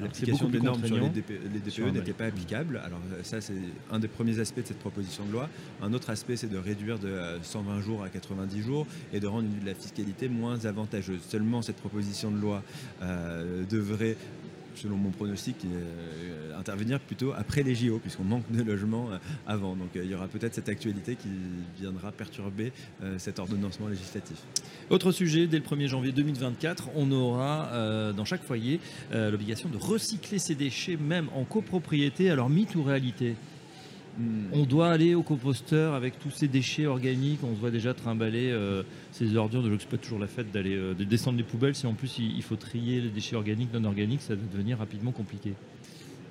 l'application 0.00 0.48
des 0.48 0.60
normes 0.60 0.84
sur 0.84 0.96
les. 0.96 1.08
DP 1.08 1.32
DPE 1.64 1.80
un 1.88 1.92
n'était 1.92 2.12
pas 2.12 2.26
applicable. 2.26 2.80
Alors 2.84 2.98
euh, 3.12 3.20
ça, 3.22 3.40
c'est 3.40 3.52
un 3.90 3.98
des 3.98 4.08
premiers 4.08 4.38
aspects 4.40 4.60
de 4.62 4.66
cette 4.66 4.78
proposition 4.78 5.24
de 5.26 5.32
loi. 5.32 5.48
Un 5.82 5.92
autre 5.92 6.10
aspect, 6.10 6.36
c'est 6.36 6.50
de 6.50 6.58
réduire 6.58 6.98
de 6.98 7.08
euh, 7.08 7.42
120 7.42 7.80
jours 7.80 8.02
à 8.02 8.08
90 8.08 8.62
jours 8.62 8.86
et 9.12 9.20
de 9.20 9.26
rendre 9.26 9.48
la 9.64 9.74
fiscalité 9.74 10.28
moins 10.28 10.64
avantageuse. 10.64 11.20
Seulement, 11.28 11.62
cette 11.62 11.76
proposition 11.76 12.30
de 12.30 12.38
loi 12.40 12.62
euh, 13.02 13.64
devrait 13.68 14.16
selon 14.76 14.96
mon 14.96 15.10
pronostic, 15.10 15.56
euh, 15.64 16.58
intervenir 16.58 17.00
plutôt 17.00 17.32
après 17.36 17.62
les 17.62 17.74
JO, 17.74 17.98
puisqu'on 17.98 18.24
manque 18.24 18.50
de 18.50 18.62
logements 18.62 19.08
euh, 19.10 19.18
avant. 19.46 19.76
Donc 19.76 19.96
euh, 19.96 20.04
il 20.04 20.10
y 20.10 20.14
aura 20.14 20.28
peut-être 20.28 20.54
cette 20.54 20.68
actualité 20.68 21.16
qui 21.16 21.28
viendra 21.78 22.12
perturber 22.12 22.72
euh, 23.02 23.18
cet 23.18 23.38
ordonnancement 23.38 23.88
législatif. 23.88 24.36
Autre 24.90 25.12
sujet, 25.12 25.46
dès 25.46 25.58
le 25.58 25.64
1er 25.64 25.86
janvier 25.86 26.12
2024, 26.12 26.90
on 26.94 27.10
aura 27.10 27.68
euh, 27.72 28.12
dans 28.12 28.24
chaque 28.24 28.42
foyer 28.42 28.80
euh, 29.12 29.30
l'obligation 29.30 29.68
de 29.68 29.76
recycler 29.76 30.38
ses 30.38 30.54
déchets, 30.54 30.96
même 30.96 31.28
en 31.34 31.44
copropriété. 31.44 32.30
Alors, 32.30 32.50
mythe 32.50 32.74
ou 32.74 32.82
réalité? 32.82 33.34
Hmm. 34.18 34.46
On 34.52 34.64
doit 34.64 34.90
aller 34.90 35.14
au 35.14 35.22
composteur 35.22 35.94
avec 35.94 36.18
tous 36.18 36.30
ces 36.30 36.48
déchets 36.48 36.86
organiques. 36.86 37.40
On 37.42 37.54
se 37.54 37.60
voit 37.60 37.70
déjà 37.70 37.94
trimballer 37.94 38.50
euh, 38.50 38.82
ces 39.12 39.36
ordures. 39.36 39.62
Donc, 39.62 39.80
c'est 39.80 39.88
pas 39.88 39.96
toujours 39.96 40.18
la 40.18 40.28
fête 40.28 40.52
d'aller 40.52 40.76
euh, 40.76 40.94
de 40.94 41.04
descendre 41.04 41.38
les 41.38 41.44
poubelles. 41.44 41.74
Si 41.74 41.86
en 41.86 41.94
plus 41.94 42.18
il, 42.18 42.36
il 42.36 42.42
faut 42.42 42.56
trier 42.56 43.00
les 43.00 43.10
déchets 43.10 43.36
organiques, 43.36 43.72
non 43.72 43.84
organiques, 43.84 44.22
ça 44.22 44.34
va 44.34 44.40
devenir 44.52 44.78
rapidement 44.78 45.12
compliqué. 45.12 45.54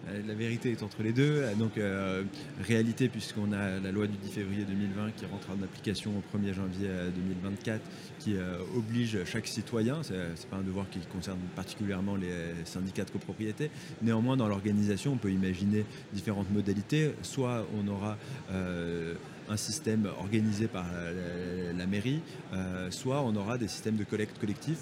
Euh, 0.09 0.21
La 0.27 0.33
vérité 0.33 0.71
est 0.71 0.83
entre 0.83 1.01
les 1.03 1.13
deux. 1.13 1.43
Donc, 1.57 1.77
euh, 1.77 2.23
réalité, 2.61 3.07
puisqu'on 3.09 3.51
a 3.53 3.79
la 3.79 3.91
loi 3.91 4.07
du 4.07 4.17
10 4.17 4.29
février 4.31 4.63
2020 4.65 5.11
qui 5.15 5.25
rentre 5.25 5.47
en 5.51 5.63
application 5.63 6.11
au 6.11 6.37
1er 6.37 6.53
janvier 6.53 6.87
euh, 6.89 7.09
2024, 7.11 7.81
qui 8.19 8.35
euh, 8.35 8.57
oblige 8.75 9.23
chaque 9.25 9.47
citoyen, 9.47 10.01
c'est 10.03 10.47
pas 10.49 10.57
un 10.57 10.61
devoir 10.61 10.89
qui 10.89 10.99
concerne 11.11 11.39
particulièrement 11.55 12.15
les 12.15 12.29
syndicats 12.65 13.05
de 13.05 13.11
copropriété, 13.11 13.69
néanmoins, 14.01 14.35
dans 14.37 14.47
l'organisation, 14.47 15.13
on 15.13 15.17
peut 15.17 15.31
imaginer 15.31 15.85
différentes 16.13 16.51
modalités. 16.51 17.13
Soit 17.21 17.65
on 17.77 17.87
aura. 17.87 18.17
euh, 18.51 19.13
un 19.49 19.57
système 19.57 20.07
organisé 20.19 20.67
par 20.67 20.85
la, 20.93 21.73
la- 21.77 21.85
mairie, 21.85 22.21
euh, 22.53 22.89
soit 22.91 23.21
on 23.23 23.35
aura 23.35 23.57
des 23.57 23.67
systèmes 23.67 23.97
de 23.97 24.05
collecte 24.05 24.39
collectif 24.39 24.77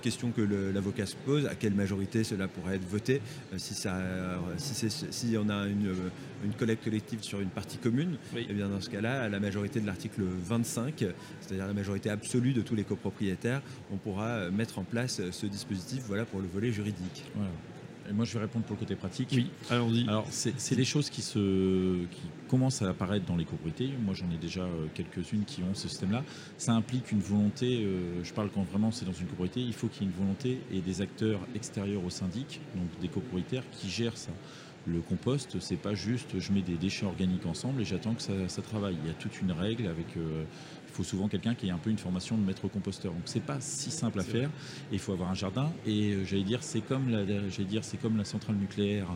question 0.00 0.30
que 0.30 0.42
l'avocat 0.74 1.06
se 1.06 1.16
pose, 1.16 1.46
à 1.46 1.54
quelle 1.54 1.74
majorité 1.74 2.24
cela 2.24 2.48
pourrait 2.48 2.76
être 2.76 2.88
voté, 2.88 3.20
euh, 3.52 3.58
si, 3.58 3.74
ça, 3.74 3.96
euh, 3.96 4.36
si, 4.56 4.74
c'est- 4.74 5.12
si 5.12 5.36
on 5.38 5.48
a 5.48 5.66
une, 5.66 5.88
euh, 5.88 6.10
une 6.44 6.52
collecte 6.52 6.84
collective 6.84 7.22
sur 7.22 7.40
une 7.40 7.48
partie 7.50 7.78
commune, 7.78 8.16
Oui. 8.34 8.46
et 8.48 8.52
bien 8.52 8.68
dans 8.68 8.80
ce 8.80 8.90
cas-là, 8.90 9.22
à 9.22 9.28
la 9.28 9.40
majorité 9.40 9.80
de 9.80 9.86
l'article 9.86 10.22
25, 10.44 11.04
c'est-à-dire 11.40 11.66
la 11.66 11.72
majorité 11.74 12.10
absolue 12.10 12.52
de 12.52 12.62
tous 12.62 12.74
les 12.74 12.84
copropriétaires, 12.84 13.62
on 13.92 13.96
pourra 13.96 14.50
mettre 14.50 14.78
en 14.78 14.84
place 14.84 15.20
ce 15.30 15.46
dispositif 15.46 16.02
voilà, 16.06 16.24
pour 16.24 16.40
le 16.40 16.46
volet 16.46 16.72
juridique. 16.72 17.24
Voilà. 17.34 17.50
Et 18.08 18.12
moi, 18.12 18.24
je 18.24 18.32
vais 18.34 18.40
répondre 18.40 18.64
pour 18.64 18.76
le 18.76 18.80
côté 18.80 18.94
pratique. 18.96 19.28
Oui, 19.32 19.50
allons-y. 19.70 20.08
Alors, 20.08 20.26
c'est 20.30 20.74
des 20.74 20.84
choses 20.84 21.10
qui, 21.10 21.20
se, 21.20 22.04
qui 22.06 22.22
commencent 22.48 22.80
à 22.82 22.88
apparaître 22.88 23.26
dans 23.26 23.36
les 23.36 23.44
copropriétés. 23.44 23.90
Moi, 24.02 24.14
j'en 24.14 24.30
ai 24.30 24.38
déjà 24.38 24.62
euh, 24.62 24.86
quelques-unes 24.94 25.44
qui 25.44 25.62
ont 25.62 25.74
ce 25.74 25.88
système-là. 25.88 26.24
Ça 26.56 26.72
implique 26.72 27.12
une 27.12 27.20
volonté, 27.20 27.84
euh, 27.84 28.24
je 28.24 28.32
parle 28.32 28.48
quand 28.50 28.62
vraiment 28.62 28.90
c'est 28.90 29.04
dans 29.04 29.12
une 29.12 29.26
copropriété, 29.26 29.60
il 29.60 29.74
faut 29.74 29.88
qu'il 29.88 30.02
y 30.02 30.06
ait 30.06 30.12
une 30.12 30.18
volonté 30.18 30.60
et 30.72 30.80
des 30.80 31.02
acteurs 31.02 31.40
extérieurs 31.54 32.04
au 32.04 32.10
syndic, 32.10 32.60
donc 32.74 32.86
des 33.00 33.08
copropriétaires, 33.08 33.64
qui 33.72 33.90
gèrent 33.90 34.16
ça. 34.16 34.32
Le 34.86 35.00
compost, 35.00 35.60
c'est 35.60 35.76
pas 35.76 35.94
juste 35.94 36.38
je 36.38 36.50
mets 36.50 36.62
des 36.62 36.76
déchets 36.76 37.04
organiques 37.04 37.44
ensemble 37.44 37.82
et 37.82 37.84
j'attends 37.84 38.14
que 38.14 38.22
ça, 38.22 38.32
ça 38.48 38.62
travaille. 38.62 38.96
Il 39.02 39.08
y 39.08 39.10
a 39.10 39.14
toute 39.14 39.40
une 39.42 39.52
règle 39.52 39.86
avec. 39.86 40.16
euh, 40.16 40.44
il 40.88 40.94
faut 40.94 41.04
souvent 41.04 41.28
quelqu'un 41.28 41.54
qui 41.54 41.68
ait 41.68 41.70
un 41.70 41.78
peu 41.78 41.90
une 41.90 41.98
formation 41.98 42.36
de 42.36 42.42
maître 42.42 42.66
composteur. 42.68 43.12
Donc 43.12 43.22
c'est 43.26 43.42
pas 43.42 43.58
si 43.60 43.90
simple 43.90 44.18
à 44.20 44.24
faire. 44.24 44.48
Et 44.90 44.94
il 44.94 44.98
faut 44.98 45.12
avoir 45.12 45.30
un 45.30 45.34
jardin. 45.34 45.70
Et 45.86 46.12
euh, 46.12 46.24
j'allais 46.24 46.42
dire 46.42 46.62
c'est 46.62 46.80
comme 46.80 47.10
la, 47.10 47.24
j'allais 47.26 47.68
dire 47.68 47.84
c'est 47.84 47.98
comme 47.98 48.16
la 48.16 48.24
centrale 48.24 48.56
nucléaire 48.56 49.08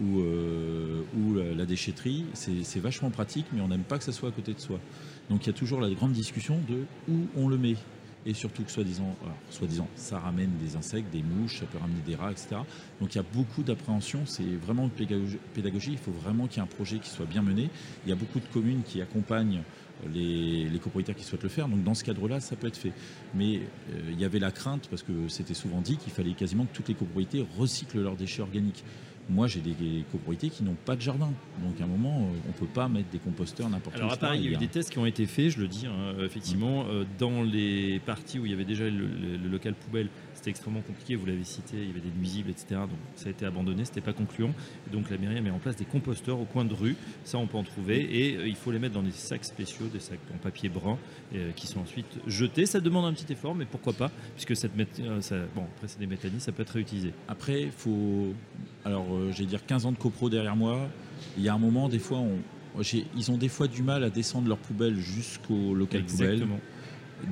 ou, 0.00 0.20
euh, 0.20 1.02
ou 1.16 1.34
la, 1.34 1.66
déchetterie. 1.66 2.24
C'est 2.34 2.80
vachement 2.80 3.10
pratique, 3.10 3.46
mais 3.52 3.60
on 3.60 3.68
n'aime 3.68 3.82
pas 3.82 3.98
que 3.98 4.04
ça 4.04 4.12
soit 4.12 4.28
à 4.28 4.32
côté 4.32 4.54
de 4.54 4.60
soi. 4.60 4.78
Donc 5.28 5.46
il 5.46 5.48
y 5.48 5.50
a 5.50 5.56
toujours 5.56 5.80
la 5.80 5.90
grande 5.90 6.12
discussion 6.12 6.58
de 6.68 6.84
où 7.08 7.26
on 7.36 7.48
le 7.48 7.58
met. 7.58 7.76
Et 8.26 8.34
surtout 8.34 8.64
que 8.64 8.70
soi-disant, 8.70 9.16
alors, 9.22 9.36
soi-disant, 9.48 9.88
ça 9.96 10.18
ramène 10.18 10.50
des 10.58 10.76
insectes, 10.76 11.10
des 11.10 11.22
mouches, 11.22 11.60
ça 11.60 11.66
peut 11.66 11.78
ramener 11.78 12.00
des 12.06 12.16
rats, 12.16 12.30
etc. 12.30 12.56
Donc 13.00 13.14
il 13.14 13.16
y 13.16 13.20
a 13.20 13.24
beaucoup 13.34 13.62
d'appréhension. 13.62 14.20
C'est 14.26 14.42
vraiment 14.42 14.84
une 14.84 15.30
pédagogie. 15.54 15.92
Il 15.92 15.98
faut 15.98 16.10
vraiment 16.10 16.46
qu'il 16.46 16.58
y 16.58 16.60
ait 16.60 16.68
un 16.68 16.74
projet 16.74 16.98
qui 16.98 17.08
soit 17.08 17.26
bien 17.26 17.42
mené. 17.42 17.70
Il 18.04 18.10
y 18.10 18.12
a 18.12 18.16
beaucoup 18.16 18.40
de 18.40 18.46
communes 18.52 18.82
qui 18.82 19.00
accompagnent 19.00 19.62
les, 20.12 20.68
les 20.68 20.78
copropriétaires 20.78 21.16
qui 21.16 21.24
souhaitent 21.24 21.42
le 21.42 21.48
faire. 21.48 21.68
Donc 21.68 21.82
dans 21.82 21.94
ce 21.94 22.04
cadre-là, 22.04 22.40
ça 22.40 22.56
peut 22.56 22.66
être 22.66 22.76
fait. 22.76 22.92
Mais 23.34 23.56
euh, 23.56 24.10
il 24.10 24.20
y 24.20 24.24
avait 24.24 24.38
la 24.38 24.50
crainte, 24.50 24.88
parce 24.88 25.02
que 25.02 25.28
c'était 25.28 25.54
souvent 25.54 25.80
dit, 25.80 25.96
qu'il 25.96 26.12
fallait 26.12 26.32
quasiment 26.32 26.66
que 26.66 26.74
toutes 26.74 26.88
les 26.88 26.94
copropriétés 26.94 27.46
recyclent 27.58 28.02
leurs 28.02 28.16
déchets 28.16 28.42
organiques. 28.42 28.84
Moi, 29.28 29.46
j'ai 29.46 29.60
des 29.60 29.74
copropriétés 30.10 30.50
qui 30.50 30.64
n'ont 30.64 30.74
pas 30.84 30.96
de 30.96 31.00
jardin. 31.00 31.30
Donc 31.62 31.80
à 31.80 31.84
un 31.84 31.86
moment, 31.86 32.18
euh, 32.22 32.36
on 32.46 32.48
ne 32.48 32.52
peut 32.52 32.66
pas 32.72 32.88
mettre 32.88 33.10
des 33.10 33.18
composteurs 33.18 33.68
n'importe 33.70 33.96
où. 33.96 34.00
Alors 34.00 34.12
à. 34.12 34.16
Paris, 34.16 34.38
il 34.38 34.44
y 34.44 34.48
a 34.48 34.50
eu 34.52 34.56
des 34.56 34.66
tests 34.68 34.90
qui 34.90 34.98
ont 34.98 35.06
été 35.06 35.26
faits, 35.26 35.50
je 35.50 35.60
le 35.60 35.68
dis, 35.68 35.86
hein, 35.86 36.14
effectivement, 36.24 36.86
euh, 36.88 37.04
dans 37.18 37.42
les 37.42 38.00
parties 38.00 38.38
où 38.40 38.44
il 38.46 38.50
y 38.50 38.54
avait 38.54 38.64
déjà 38.64 38.84
le, 38.84 38.90
le- 38.90 39.36
le 39.36 39.48
local 39.48 39.74
poubelle, 39.74 40.08
c'était 40.34 40.50
extrêmement 40.50 40.80
compliqué, 40.80 41.14
vous 41.16 41.26
l'avez 41.26 41.44
cité, 41.44 41.76
il 41.76 41.86
y 41.86 41.90
avait 41.90 42.00
des 42.00 42.10
nuisibles, 42.18 42.50
etc. 42.50 42.66
Donc 42.80 42.98
ça 43.14 43.28
a 43.28 43.30
été 43.30 43.44
abandonné, 43.46 43.84
c'était 43.84 44.00
pas 44.00 44.12
concluant. 44.14 44.52
Et 44.88 44.90
donc 44.92 45.10
la 45.10 45.18
mairie 45.18 45.36
a 45.36 45.40
mis 45.42 45.50
en 45.50 45.58
place 45.58 45.76
des 45.76 45.84
composteurs 45.84 46.40
au 46.40 46.44
coin 46.46 46.64
de 46.64 46.74
rue, 46.74 46.96
ça 47.24 47.38
on 47.38 47.46
peut 47.46 47.58
en 47.58 47.62
trouver, 47.62 48.00
et 48.26 48.36
euh, 48.36 48.48
il 48.48 48.56
faut 48.56 48.72
les 48.72 48.78
mettre 48.80 48.94
dans 48.94 49.02
des 49.02 49.10
sacs 49.12 49.44
spéciaux, 49.44 49.86
des 49.92 50.00
sacs 50.00 50.18
en 50.34 50.38
papier 50.38 50.68
brun, 50.70 50.98
euh, 51.34 51.52
qui 51.52 51.66
sont 51.68 51.80
ensuite 51.80 52.18
jetés. 52.26 52.66
Ça 52.66 52.80
demande 52.80 53.04
un 53.04 53.12
petit 53.12 53.30
effort, 53.32 53.54
mais 53.54 53.64
pourquoi 53.66 53.92
pas, 53.92 54.10
puisque 54.34 54.56
cette 54.56 54.72
euh, 55.00 55.20
ça, 55.20 55.36
bon, 55.54 55.62
après 55.76 55.86
c'est 55.88 56.00
des 56.00 56.06
méthanismes, 56.08 56.40
ça 56.40 56.52
peut 56.52 56.62
être 56.62 56.70
réutilisé. 56.70 57.12
Après, 57.28 57.62
il 57.62 57.70
faut. 57.70 58.34
Alors, 58.84 59.06
euh, 59.12 59.30
j'ai 59.36 59.44
dire 59.44 59.64
15 59.66 59.86
ans 59.86 59.92
de 59.92 59.98
copro 59.98 60.30
derrière 60.30 60.56
moi. 60.56 60.88
Il 61.36 61.42
y 61.42 61.48
a 61.48 61.54
un 61.54 61.58
moment, 61.58 61.88
des 61.88 61.98
fois, 61.98 62.18
on... 62.18 62.38
ils 63.16 63.30
ont 63.30 63.36
des 63.36 63.48
fois 63.48 63.68
du 63.68 63.82
mal 63.82 64.04
à 64.04 64.10
descendre 64.10 64.48
leur 64.48 64.58
poubelle 64.58 64.96
jusqu'au 64.96 65.74
local 65.74 66.04
poubelle. 66.04 66.32
Exactement. 66.32 66.60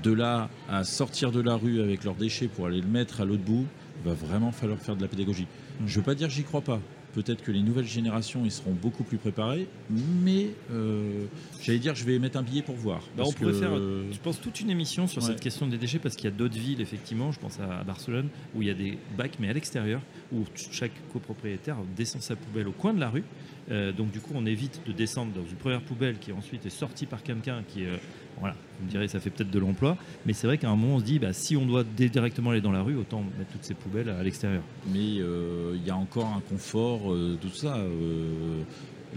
De 0.02 0.12
là 0.12 0.50
à 0.68 0.84
sortir 0.84 1.32
de 1.32 1.40
la 1.40 1.54
rue 1.54 1.80
avec 1.80 2.04
leurs 2.04 2.14
déchets 2.14 2.48
pour 2.48 2.66
aller 2.66 2.80
le 2.82 2.86
mettre 2.88 3.22
à 3.22 3.24
l'autre 3.24 3.42
bout, 3.42 3.64
il 4.04 4.08
va 4.08 4.14
vraiment 4.14 4.52
falloir 4.52 4.78
faire 4.78 4.96
de 4.96 5.02
la 5.02 5.08
pédagogie. 5.08 5.46
Mm. 5.80 5.86
Je 5.86 5.92
ne 5.92 5.96
veux 5.96 6.02
pas 6.02 6.14
dire 6.14 6.28
que 6.28 6.34
j'y 6.34 6.42
crois 6.42 6.60
pas. 6.60 6.80
Peut-être 7.14 7.42
que 7.42 7.50
les 7.50 7.62
nouvelles 7.62 7.86
générations 7.86 8.42
ils 8.44 8.50
seront 8.52 8.74
beaucoup 8.74 9.02
plus 9.02 9.16
préparées, 9.16 9.66
mais 9.90 10.48
euh, 10.70 11.24
j'allais 11.62 11.78
dire 11.78 11.94
je 11.94 12.04
vais 12.04 12.18
mettre 12.18 12.36
un 12.38 12.42
billet 12.42 12.60
pour 12.60 12.76
voir. 12.76 13.00
Bah, 13.16 13.24
on 13.26 13.32
pourrait 13.32 13.52
que- 13.52 13.58
faire, 13.58 13.74
je 13.76 14.18
pense, 14.22 14.38
toute 14.42 14.60
une 14.60 14.68
émission 14.68 15.06
sur 15.06 15.22
Ouais. 15.22 15.28
cette 15.28 15.40
question 15.40 15.66
des 15.66 15.78
déchets 15.78 15.98
parce 15.98 16.16
qu'il 16.16 16.26
y 16.26 16.32
a 16.32 16.36
d'autres 16.36 16.58
villes, 16.58 16.82
effectivement, 16.82 17.32
je 17.32 17.40
pense 17.40 17.58
à 17.60 17.82
Barcelone, 17.82 18.28
où 18.54 18.60
il 18.60 18.68
y 18.68 18.70
a 18.70 18.74
des 18.74 18.98
bacs, 19.16 19.38
mais 19.40 19.48
à 19.48 19.54
l'extérieur, 19.54 20.02
où 20.32 20.44
chaque 20.70 20.92
copropriétaire 21.12 21.76
descend 21.96 22.22
sa 22.22 22.36
poubelle 22.36 22.68
au 22.68 22.72
coin 22.72 22.92
de 22.92 23.00
la 23.00 23.08
rue. 23.08 23.24
Euh, 23.70 23.92
donc, 23.92 24.10
du 24.10 24.20
coup, 24.20 24.32
on 24.34 24.46
évite 24.46 24.80
de 24.86 24.92
descendre 24.92 25.32
dans 25.32 25.46
une 25.46 25.56
première 25.56 25.82
poubelle 25.82 26.18
qui 26.18 26.32
ensuite 26.32 26.64
est 26.66 26.70
sortie 26.70 27.06
par 27.06 27.22
quelqu'un 27.22 27.62
qui 27.68 27.84
euh, 27.84 27.96
voilà, 28.40 28.54
vous 28.78 28.86
me 28.86 28.90
direz, 28.90 29.08
ça 29.08 29.20
fait 29.20 29.30
peut-être 29.30 29.50
de 29.50 29.58
l'emploi, 29.58 29.96
mais 30.24 30.32
c'est 30.32 30.46
vrai 30.46 30.58
qu'à 30.58 30.70
un 30.70 30.76
moment, 30.76 30.96
on 30.96 31.00
se 31.00 31.04
dit, 31.04 31.18
bah, 31.18 31.32
si 31.32 31.56
on 31.56 31.66
doit 31.66 31.84
directement 31.84 32.50
aller 32.50 32.60
dans 32.60 32.72
la 32.72 32.82
rue, 32.82 32.96
autant 32.96 33.22
mettre 33.38 33.50
toutes 33.52 33.64
ces 33.64 33.74
poubelles 33.74 34.08
à 34.08 34.22
l'extérieur. 34.22 34.62
mais 34.92 35.18
euh, 35.18 35.74
il 35.74 35.86
y 35.86 35.90
a 35.90 35.96
encore 35.96 36.26
un 36.26 36.40
confort 36.40 37.14
tout 37.40 37.48
ça. 37.50 37.78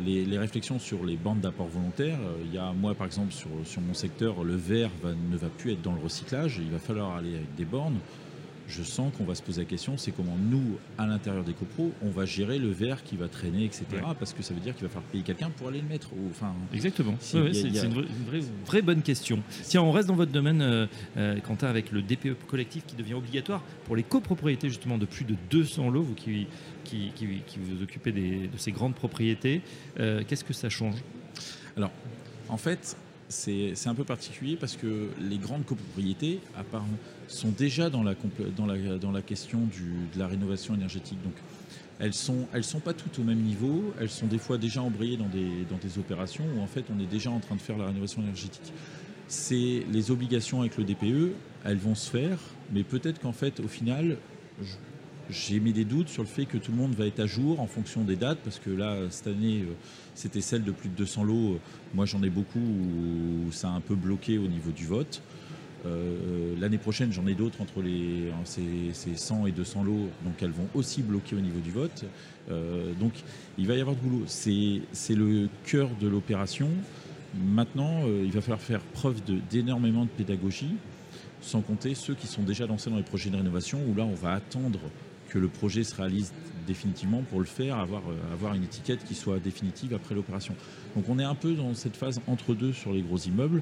les, 0.03 0.37
réflexions 0.37 0.79
sur 0.79 1.05
les 1.05 1.17
bandes 1.17 1.41
d'apport 1.41 1.67
volontaire, 1.67 2.17
il 2.45 2.53
y 2.53 2.57
a 2.57 2.73
moi 2.73 2.95
par 2.95 3.05
exemple 3.05 3.31
sur, 3.31 3.49
mon 3.81 3.93
secteur, 3.93 4.43
le 4.43 4.55
verre 4.55 4.89
ne 5.03 5.37
va 5.37 5.47
plus 5.49 5.73
être 5.73 5.81
dans 5.81 5.93
le 5.93 6.01
recyclage, 6.01 6.59
il 6.61 6.71
va 6.71 6.79
falloir 6.79 7.15
aller 7.15 7.35
avec 7.35 7.55
des 7.55 7.65
bornes. 7.65 7.99
Je 8.73 8.83
sens 8.83 9.11
qu'on 9.17 9.25
va 9.25 9.35
se 9.35 9.41
poser 9.43 9.61
la 9.63 9.65
question, 9.65 9.97
c'est 9.97 10.11
comment 10.11 10.37
nous, 10.49 10.77
à 10.97 11.05
l'intérieur 11.05 11.43
des 11.43 11.51
copros, 11.51 11.91
on 12.01 12.09
va 12.09 12.23
gérer 12.25 12.57
le 12.57 12.69
verre 12.69 13.03
qui 13.03 13.17
va 13.17 13.27
traîner, 13.27 13.65
etc. 13.65 13.83
Ouais. 13.93 13.99
Parce 14.17 14.31
que 14.31 14.41
ça 14.41 14.53
veut 14.53 14.61
dire 14.61 14.73
qu'il 14.73 14.83
va 14.83 14.89
falloir 14.89 15.09
payer 15.11 15.23
quelqu'un 15.25 15.49
pour 15.49 15.67
aller 15.67 15.81
le 15.81 15.87
mettre. 15.87 16.13
ou- 16.13 16.29
Enfin, 16.29 16.53
Exactement. 16.73 17.15
Si, 17.19 17.37
Ouais, 17.37 17.53
c'est 17.53 17.65
a- 17.77 17.83
une, 17.85 17.93
vraie, 17.93 18.03
une 18.03 18.25
vraie- 18.39 18.49
vraie 18.65 18.81
bonne 18.81 19.01
question. 19.01 19.43
Tiens, 19.63 19.81
on 19.81 19.91
reste 19.91 20.07
dans 20.07 20.15
votre 20.15 20.31
domaine, 20.31 20.61
euh, 20.61 20.87
euh, 21.17 21.39
Quentin, 21.41 21.67
avec 21.67 21.91
le 21.91 22.01
DPE 22.01 22.35
collectif 22.47 22.85
qui 22.87 22.95
devient 22.95 23.15
obligatoire 23.15 23.61
pour 23.85 23.95
les 23.97 24.03
copropriétés 24.03 24.69
justement 24.69 24.97
de 24.97 25.05
plus 25.05 25.25
de 25.25 25.35
200 25.49 25.89
lots, 25.89 26.03
vous 26.03 26.13
qui, 26.15 26.47
qui, 26.85 27.11
qui- 27.13 27.41
qui 27.45 27.59
vous 27.59 27.83
occupez 27.83 28.11
des- 28.13 28.47
de 28.47 28.57
ces 28.57 28.71
grandes 28.71 28.95
propriétés. 28.95 29.61
Euh, 29.99 30.23
Qu'est-ce 30.25 30.45
que 30.45 30.53
ça 30.53 30.69
change? 30.69 30.95
En 32.49 32.57
fait, 32.57 32.95
c'est 33.29 33.73
un 33.87 33.95
peu 33.95 34.03
particulier 34.03 34.55
parce 34.57 34.75
que 34.75 35.09
les 35.21 35.37
grandes 35.37 35.65
copropriétés 35.65 36.39
à 36.57 36.63
part, 36.63 36.83
sont 37.31 37.49
déjà 37.49 37.89
dans 37.89 38.03
la, 38.03 38.15
dans 38.55 39.11
la, 39.11 39.21
question 39.21 39.59
de 39.59 40.19
la 40.19 40.27
rénovation 40.27 40.75
énergétique. 40.75 41.21
Donc, 41.23 41.33
elles 41.99 42.13
sont, 42.13 42.47
elles 42.53 42.63
sont 42.63 42.79
pas 42.79 42.93
toutes 42.93 43.19
au 43.19 43.23
même 43.23 43.39
niveau. 43.39 43.93
Elles 43.99 44.09
sont 44.09 44.27
des 44.27 44.37
fois 44.37 44.57
déjà 44.57 44.81
embrayées 44.81 45.17
dans 45.17 45.29
des, 45.29 45.65
dans 45.69 45.77
des 45.77 45.99
opérations 45.99 46.43
où 46.55 46.61
en 46.61 46.67
fait 46.67 46.85
on 46.95 46.99
est 46.99 47.07
déjà 47.07 47.29
en 47.29 47.39
train 47.39 47.55
de 47.55 47.61
faire 47.61 47.77
la 47.77 47.85
rénovation 47.85 48.21
énergétique. 48.21 48.73
C'est 49.27 49.85
les 49.91 50.11
obligations 50.11 50.61
avec 50.61 50.77
le 50.77 50.83
DPE, 50.83 51.33
elles 51.63 51.77
vont 51.77 51.95
se 51.95 52.09
faire, 52.09 52.37
mais 52.73 52.83
peut-être 52.83 53.19
qu'en 53.21 53.33
fait 53.33 53.59
au 53.59 53.67
final, 53.67 54.17
j'ai 55.29 55.59
mis 55.59 55.71
des 55.71 55.85
doutes 55.85 56.09
sur 56.09 56.23
le 56.23 56.27
fait 56.27 56.45
que 56.45 56.57
tout 56.57 56.71
le 56.71 56.77
monde 56.77 56.93
va 56.93 57.05
être 57.05 57.19
à 57.19 57.27
jour 57.27 57.59
en 57.59 57.67
fonction 57.67 58.01
des 58.01 58.15
dates, 58.15 58.39
parce 58.43 58.59
que 58.59 58.69
là, 58.69 58.97
cette 59.09 59.27
année, 59.27 59.61
euh, 59.61 59.73
c'était 60.15 60.41
celle 60.41 60.63
de 60.63 60.71
plus 60.71 60.89
de 60.89 60.95
200 60.95 61.23
lots. 61.23 61.59
Moi, 61.93 62.05
j'en 62.05 62.21
ai 62.23 62.29
beaucoup 62.29 62.59
où 62.59 63.51
ça 63.51 63.69
a 63.69 63.71
un 63.71 63.79
peu 63.79 63.95
bloqué 63.95 64.37
au 64.37 64.47
niveau 64.47 64.71
du 64.71 64.85
vote. 64.85 65.21
Euh, 65.85 66.53
l'année 66.59 66.77
prochaine, 66.77 67.11
j'en 67.11 67.25
ai 67.27 67.33
d'autres 67.33 67.61
entre 67.61 67.81
les, 67.81 68.31
ces, 68.45 69.15
100 69.15 69.47
et 69.47 69.51
200 69.51 69.83
lots, 69.83 70.09
donc 70.23 70.41
elles 70.41 70.51
vont 70.51 70.67
aussi 70.75 71.01
bloquer 71.01 71.35
au 71.35 71.39
niveau 71.39 71.59
du 71.59 71.71
vote. 71.71 72.05
Euh, 72.49 72.93
donc 72.99 73.13
il 73.57 73.67
va 73.67 73.75
y 73.75 73.81
avoir 73.81 73.95
de 73.95 74.01
boulot. 74.01 74.23
C'est 74.27 75.15
le 75.15 75.49
cœur 75.65 75.89
de 75.99 76.07
l'opération. 76.07 76.69
Maintenant, 77.33 78.01
il 78.05 78.31
va 78.31 78.41
falloir 78.41 78.59
faire 78.59 78.81
preuve 78.81 79.21
d'énormément 79.49 80.03
de, 80.03 80.09
pédagogie, 80.09 80.75
sans 81.41 81.61
compter 81.61 81.95
ceux 81.95 82.13
qui 82.13 82.27
sont 82.27 82.43
déjà 82.43 82.67
lancés 82.67 82.89
dans 82.89 82.97
les 82.97 83.03
projets 83.03 83.29
de 83.29 83.37
rénovation, 83.37 83.79
où 83.87 83.95
là, 83.95 84.03
on 84.03 84.15
va 84.15 84.33
attendre 84.33 84.79
que 85.29 85.39
le 85.39 85.47
projet 85.47 85.85
se 85.85 85.95
réalise 85.95 86.33
définitivement 86.71 87.21
pour 87.29 87.39
le 87.39 87.45
faire, 87.45 87.77
avoir, 87.77 88.01
euh, 88.09 88.33
avoir 88.33 88.53
une 88.53 88.63
étiquette 88.63 89.03
qui 89.03 89.13
soit 89.13 89.39
définitive 89.39 89.93
après 89.93 90.15
l'opération. 90.15 90.55
Donc 90.95 91.09
on 91.09 91.19
est 91.19 91.23
un 91.23 91.35
peu 91.35 91.53
dans 91.53 91.73
cette 91.73 91.97
phase 91.97 92.21
entre 92.27 92.53
deux 92.53 92.73
sur 92.73 92.93
les 92.93 93.01
gros 93.01 93.17
immeubles. 93.17 93.61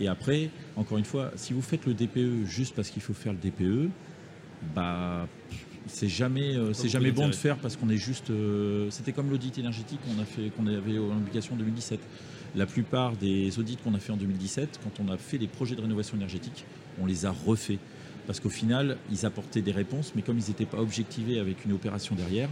Et 0.00 0.08
après, 0.08 0.50
encore 0.76 0.98
une 0.98 1.04
fois, 1.04 1.30
si 1.36 1.52
vous 1.52 1.62
faites 1.62 1.86
le 1.86 1.94
DPE 1.94 2.46
juste 2.46 2.74
parce 2.74 2.90
qu'il 2.90 3.02
faut 3.02 3.14
faire 3.14 3.32
le 3.32 3.38
DPE, 3.38 3.90
bah 4.74 5.28
c'est 5.86 6.08
jamais 6.08 6.56
euh, 6.56 6.72
c'est 6.72 6.88
jamais 6.88 7.12
bon 7.12 7.28
de 7.28 7.34
faire 7.34 7.58
parce 7.58 7.76
qu'on 7.76 7.90
est 7.90 7.96
juste 7.96 8.30
euh, 8.30 8.90
c'était 8.90 9.12
comme 9.12 9.30
l'audit 9.30 9.56
énergétique 9.58 10.00
qu'on 10.04 10.20
a 10.20 10.24
fait 10.24 10.50
qu'on 10.56 10.66
avait 10.66 10.98
en 10.98 11.16
obligation 11.16 11.54
en 11.54 11.58
2017 11.58 12.00
la 12.56 12.66
plupart 12.66 13.12
des 13.16 13.56
audits 13.58 13.76
qu'on 13.76 13.94
a 13.94 14.00
fait 14.00 14.12
en 14.12 14.16
2017 14.16 14.80
quand 14.82 15.04
on 15.04 15.12
a 15.12 15.16
fait 15.16 15.38
des 15.38 15.46
projets 15.46 15.76
de 15.76 15.82
rénovation 15.82 16.16
énergétique 16.16 16.64
on 17.00 17.06
les 17.06 17.24
a 17.24 17.30
refaits 17.30 17.78
parce 18.26 18.40
qu'au 18.40 18.48
final, 18.48 18.96
ils 19.10 19.24
apportaient 19.24 19.62
des 19.62 19.72
réponses, 19.72 20.12
mais 20.16 20.22
comme 20.22 20.38
ils 20.38 20.48
n'étaient 20.48 20.66
pas 20.66 20.78
objectivés 20.78 21.38
avec 21.38 21.64
une 21.64 21.72
opération 21.72 22.14
derrière, 22.14 22.48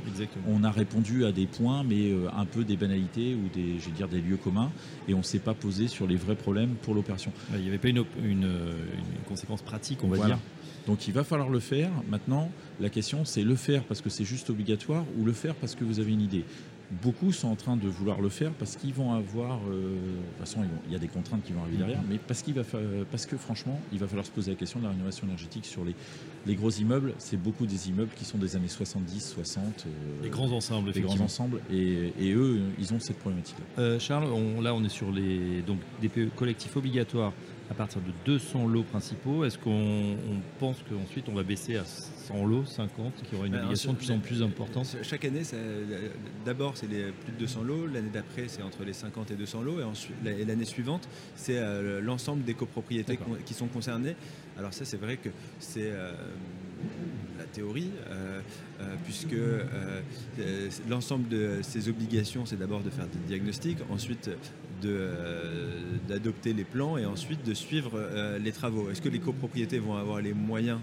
on 0.48 0.62
a 0.64 0.70
répondu 0.70 1.24
à 1.24 1.32
des 1.32 1.46
points, 1.46 1.82
mais 1.82 2.10
euh, 2.10 2.28
un 2.36 2.44
peu 2.44 2.64
des 2.64 2.76
banalités 2.76 3.34
ou 3.34 3.48
des, 3.52 3.78
dire, 3.94 4.08
des 4.08 4.20
lieux 4.20 4.36
communs, 4.36 4.70
et 5.08 5.14
on 5.14 5.18
ne 5.18 5.22
s'est 5.22 5.38
pas 5.38 5.54
posé 5.54 5.88
sur 5.88 6.06
les 6.06 6.16
vrais 6.16 6.36
problèmes 6.36 6.74
pour 6.82 6.94
l'opération. 6.94 7.32
Il 7.54 7.60
n'y 7.60 7.68
avait 7.68 7.78
pas 7.78 7.88
une, 7.88 8.04
une, 8.24 8.48
conséquence 9.28 9.62
pratique, 9.62 10.04
on 10.04 10.08
va 10.08 10.24
dire. 10.24 10.38
Donc 10.86 11.08
il 11.08 11.14
va 11.14 11.24
falloir 11.24 11.48
le 11.48 11.60
faire. 11.60 11.90
Maintenant, 12.08 12.50
la 12.80 12.90
question, 12.90 13.24
c'est 13.24 13.42
le 13.42 13.56
faire 13.56 13.84
parce 13.84 14.00
que 14.00 14.10
c'est 14.10 14.24
juste 14.24 14.50
obligatoire 14.50 15.04
ou 15.18 15.24
le 15.24 15.32
faire 15.32 15.54
parce 15.54 15.74
que 15.74 15.84
vous 15.84 15.98
avez 15.98 16.12
une 16.12 16.20
idée? 16.20 16.44
Beaucoup 16.90 17.32
sont 17.32 17.48
en 17.48 17.56
train 17.56 17.76
de 17.76 17.88
vouloir 17.88 18.20
le 18.20 18.28
faire 18.28 18.52
parce 18.52 18.76
qu'ils 18.76 18.94
vont 18.94 19.12
avoir. 19.12 19.58
Euh, 19.68 19.94
de 19.94 19.96
toute 19.96 20.38
façon, 20.38 20.60
il 20.86 20.92
y 20.92 20.96
a 20.96 20.98
des 20.98 21.08
contraintes 21.08 21.42
qui 21.44 21.52
vont 21.52 21.62
arriver 21.62 21.78
derrière, 21.78 22.02
mais 22.08 22.18
parce, 22.18 22.42
qu'il 22.42 22.54
va 22.54 22.62
parce 23.10 23.26
que 23.26 23.36
franchement, 23.36 23.80
il 23.92 23.98
va 23.98 24.06
falloir 24.06 24.26
se 24.26 24.30
poser 24.30 24.52
la 24.52 24.56
question 24.56 24.78
de 24.78 24.84
la 24.84 24.90
rénovation 24.90 25.26
énergétique 25.26 25.66
sur 25.66 25.84
les, 25.84 25.94
les 26.46 26.54
gros 26.54 26.70
immeubles. 26.70 27.14
C'est 27.18 27.40
beaucoup 27.40 27.66
des 27.66 27.88
immeubles 27.88 28.12
qui 28.14 28.24
sont 28.24 28.38
des 28.38 28.56
années 28.56 28.68
70, 28.68 29.20
60. 29.34 29.64
Euh, 29.64 29.90
les 30.22 30.30
grands 30.30 30.50
ensembles, 30.52 30.92
Les 30.94 31.00
grands 31.00 31.20
ensembles, 31.20 31.60
et, 31.70 32.32
eux, 32.32 32.60
ils 32.78 32.92
ont 32.92 33.00
cette 33.00 33.18
problématique-là. 33.18 33.82
Euh, 33.82 33.98
Charles, 33.98 34.28
là, 34.62 34.74
on 34.74 34.84
est 34.84 34.88
sur 34.88 35.10
les 35.10 35.62
donc, 35.62 35.78
des 36.00 36.10
collectifs 36.36 36.76
obligatoires 36.76 37.32
à 37.70 37.74
partir 37.74 38.00
de 38.02 38.12
200 38.24 38.66
lots 38.66 38.82
principaux. 38.82 39.44
Est-ce 39.44 39.58
qu'on 39.58 40.16
pense 40.58 40.76
qu'ensuite 40.88 41.28
on 41.28 41.34
va 41.34 41.42
baisser 41.42 41.76
à 41.76 41.84
100 41.84 42.44
lots, 42.44 42.64
50, 42.64 43.22
qui 43.22 43.34
aura 43.34 43.46
une 43.46 43.52
ben, 43.52 43.60
obligation 43.60 43.92
de 43.92 43.98
plus 43.98 44.10
en 44.10 44.18
plus 44.18 44.42
importante? 44.42 44.96
Chaque 45.02 45.24
année, 45.24 45.42
d'abord 46.44 46.76
c'est 46.76 46.86
plus 46.86 47.32
de 47.32 47.38
200 47.38 47.62
lots, 47.62 47.86
l'année 47.86 48.10
d'après 48.12 48.48
c'est 48.48 48.62
entre 48.62 48.84
les 48.84 48.92
50 48.92 49.30
et 49.30 49.34
200 49.34 49.62
lots, 49.62 49.78
et, 50.26 50.44
l'année 50.44 50.64
suivante 50.64 51.08
c'est 51.36 51.58
euh, 51.58 52.00
l'ensemble 52.00 52.44
des 52.44 52.54
copropriétés 52.54 53.18
qui 53.44 53.54
sont 53.54 53.66
concernées. 53.66 54.16
Alors 54.58 54.74
ça 54.74 54.84
c'est 54.84 54.98
vrai 54.98 55.16
que 55.16 55.30
c'est 55.58 55.90
euh, 55.90 56.12
la 57.38 57.44
théorie, 57.44 57.90
euh, 58.10 58.40
puisque 59.04 59.36
l'ensemble 60.88 61.28
de 61.28 61.60
ces 61.62 61.88
obligations 61.88 62.44
c'est 62.44 62.58
d'abord 62.58 62.82
de 62.82 62.90
faire 62.90 63.06
des 63.06 63.18
diagnostics, 63.26 63.78
ensuite 63.90 64.30
d'adopter 66.08 66.52
les 66.52 66.64
plans 66.64 66.96
et 66.98 67.06
ensuite 67.06 67.44
de 67.46 67.54
suivre 67.54 68.00
les 68.42 68.52
travaux. 68.52 68.90
Est-ce 68.90 69.02
que 69.02 69.08
les 69.08 69.20
copropriétés 69.20 69.78
vont 69.78 69.96
avoir 69.96 70.20
les 70.20 70.34
moyens 70.34 70.78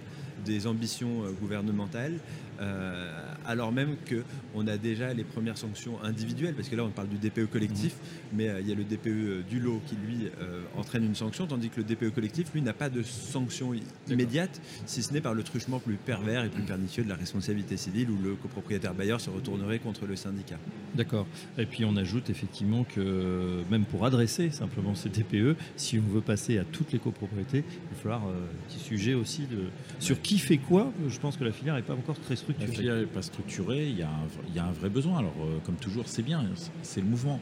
des 0.46 0.66
ambitions 0.68 1.24
gouvernementales 1.40 2.18
euh, 2.60 3.12
alors 3.46 3.72
même 3.72 3.96
qu'on 4.08 4.68
a 4.68 4.78
déjà 4.78 5.14
les 5.14 5.24
premières 5.24 5.58
sanctions 5.58 6.02
individuelles, 6.04 6.54
parce 6.54 6.70
que 6.70 6.76
là 6.76 6.84
on 6.84 6.90
parle 6.90 7.08
du 7.08 7.18
DPE 7.18 7.50
collectif, 7.50 7.94
mmh. 7.94 8.36
mais 8.36 8.50
euh, 8.50 8.62
il 8.62 8.70
y 8.70 8.72
a 8.72 8.76
le 8.76 8.84
DPE 8.84 9.08
euh, 9.08 9.42
du 9.50 9.60
lot 9.60 9.82
qui 9.88 9.96
lui 9.96 10.30
entraîne 10.78 11.04
une 11.04 11.16
sanction, 11.16 11.48
tandis 11.48 11.70
que 11.70 11.78
le 11.78 11.84
DPE 11.84 12.14
collectif, 12.14 12.54
lui, 12.54 12.62
n'a 12.62 12.74
pas 12.74 12.90
de 12.90 13.04
sanction 13.04 13.74
immédiate, 14.10 14.62
si 14.86 15.02
ce 15.04 15.14
n'est 15.14 15.22
par 15.22 15.34
le 15.34 15.44
truchement 15.44 15.80
plus 15.80 15.96
pervers 15.96 16.44
et 16.44 16.50
plus 16.50 16.64
pernicieux 16.64 17.04
de 17.04 17.10
la 17.10 17.16
responsabilité 17.16 17.78
civile, 17.78 18.10
où 18.10 18.18
le 18.22 18.36
copropriétaire 18.36 18.94
bailleur 18.94 19.20
se 19.20 19.30
retournerait 19.30 19.80
contre 19.80 20.06
le 20.06 20.16
syndicat. 20.16 20.58
D'accord. 20.96 21.28
Et 21.58 21.66
puis 21.66 21.86
on 21.86 21.96
ajoute 21.96 22.30
effectivement 22.30 22.84
que 22.84 23.64
même 23.70 23.86
pour 23.86 24.06
adresser 24.06 24.52
simplement 24.52 24.96
ces 24.96 25.10
DPE, 25.10 25.58
si 25.76 26.00
on 26.00 26.14
veut 26.14 26.22
passer 26.22 26.58
à 26.58 26.64
toutes 26.64 26.92
les 26.92 27.00
copropriétés, 27.00 27.64
il 27.68 27.96
va 27.96 28.02
falloir 28.02 28.24
un 28.24 28.68
petit 28.68 28.80
sujet 28.80 29.14
aussi 29.14 29.44
de... 29.44 29.70
sur 30.00 30.22
qui 30.22 30.38
fait 30.38 30.58
quoi. 30.58 30.92
Je 31.08 31.20
pense 31.20 31.38
que 31.38 31.44
la 31.44 31.52
filière 31.52 31.76
n'est 31.76 31.82
pas 31.82 31.94
encore 31.94 32.20
très 32.20 32.36
la 32.60 32.68
filière 32.68 32.96
n'est 32.96 33.06
pas 33.06 33.22
structurée, 33.22 33.88
il 33.88 33.98
y, 33.98 34.04
a 34.04 34.66
un, 34.66 34.72
vrai 34.72 34.90
besoin. 34.90 35.20
Alors, 35.20 35.34
euh, 35.42 35.60
comme 35.66 35.76
toujours, 35.76 36.04
c'est 36.08 36.24
bien, 36.24 36.44
c'est 36.82 37.02
le 37.02 37.08
mouvement. 37.08 37.40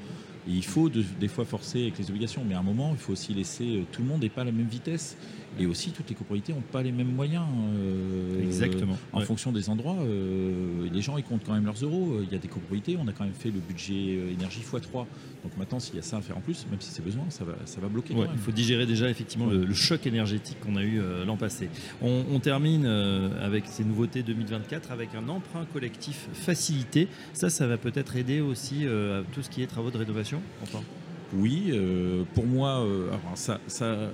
Et 0.48 0.52
il 0.52 0.66
faut 0.66 0.90
des 0.90 1.28
fois 1.28 1.46
forcer 1.46 1.84
avec 1.84 1.98
les 1.98 2.10
obligations, 2.10 2.44
mais 2.48 2.56
à 2.56 2.60
un 2.60 2.64
moment, 2.64 2.92
il 2.94 2.98
faut 2.98 3.14
aussi 3.14 3.34
laisser. 3.34 3.78
Euh, 3.78 3.84
tout 3.92 4.02
le 4.02 4.08
monde 4.08 4.22
n'est 4.22 4.30
pas 4.30 4.42
à 4.42 4.46
la 4.46 4.52
même 4.52 4.68
vitesse. 4.68 5.18
Et 5.58 5.66
aussi, 5.66 5.92
toutes 5.92 6.10
les 6.10 6.16
copropriétés 6.16 6.54
n'ont 6.54 6.62
pas 6.62 6.84
les 6.84 6.92
mêmes 6.92 7.12
moyens. 7.12 7.46
Euh, 7.76 8.44
Exactement. 8.44 8.98
En 9.14 9.22
fonction 9.22 9.52
des 9.52 9.70
endroits, 9.70 9.98
euh, 10.00 10.88
les 10.92 11.02
gens, 11.02 11.18
ils 11.18 11.24
comptent 11.24 11.44
quand 11.46 11.54
même 11.54 11.66
leurs 11.66 11.84
euros. 11.84 12.20
Il 12.24 12.32
y 12.32 12.36
a 12.36 12.38
des 12.38 12.48
copropriétés, 12.48 12.98
on 13.02 13.08
a 13.08 13.14
quand 13.14 13.24
même 13.24 13.34
fait 13.34 13.52
le 13.52 13.60
budget 13.60 14.34
énergie 14.34 14.62
x3. 14.62 15.06
Donc 15.44 15.58
maintenant, 15.58 15.80
s'il 15.80 15.96
y 15.96 16.00
a 16.00 16.02
ça 16.02 16.18
à 16.18 16.22
faire 16.22 16.38
en 16.38 16.42
plus, 16.42 16.66
même 16.70 16.80
si 16.82 16.92
c'est 16.92 17.04
besoin, 17.04 17.24
ça 17.30 17.44
va, 17.44 17.54
ça 17.66 17.82
va 17.82 17.88
bloquer. 17.88 18.14
il 18.14 18.40
faut 18.40 18.52
digérer 18.52 18.86
déjà 18.86 19.10
effectivement 19.10 19.48
le, 19.48 19.74
choc 19.74 20.06
énergétique 20.06 20.60
qu'on 20.60 20.76
a 20.76 20.84
eu 20.84 21.02
l'an 21.26 21.38
passé. 21.38 21.70
On, 22.02 22.40
termine 22.40 22.86
avec 22.86 23.66
ces 23.68 23.84
nouveautés 23.84 24.24
2024 24.24 24.92
avec 24.92 25.10
un 25.16 25.28
emprunt 25.30 25.66
collectif 25.74 26.28
facilité. 26.34 27.08
Ça, 27.34 27.50
ça 27.50 27.68
va 27.68 27.78
peut-être 27.78 28.16
aider 28.16 28.42
aussi 28.42 28.86
à 28.86 29.24
tout 29.34 29.42
ce 29.42 29.50
qui 29.50 29.62
est 29.62 29.68
travaux 29.68 29.92
de 29.92 29.98
rénovation 29.98 30.42
enfin? 30.64 30.82
Oui, 31.34 31.70
euh, 31.72 32.24
pour 32.34 32.48
moi, 32.48 32.80
euh, 32.80 33.12
ça, 33.36 33.60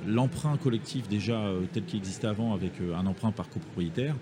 l'emprunt 0.06 0.58
collectif 0.58 1.08
déjà 1.08 1.38
euh, 1.38 1.62
tel 1.72 1.86
qu'il 1.86 2.00
existait 2.00 2.28
avant 2.28 2.54
avec 2.54 2.74
un 2.94 3.06
emprunt 3.06 3.32
par 3.32 3.50
copropriétaire, 3.50 4.16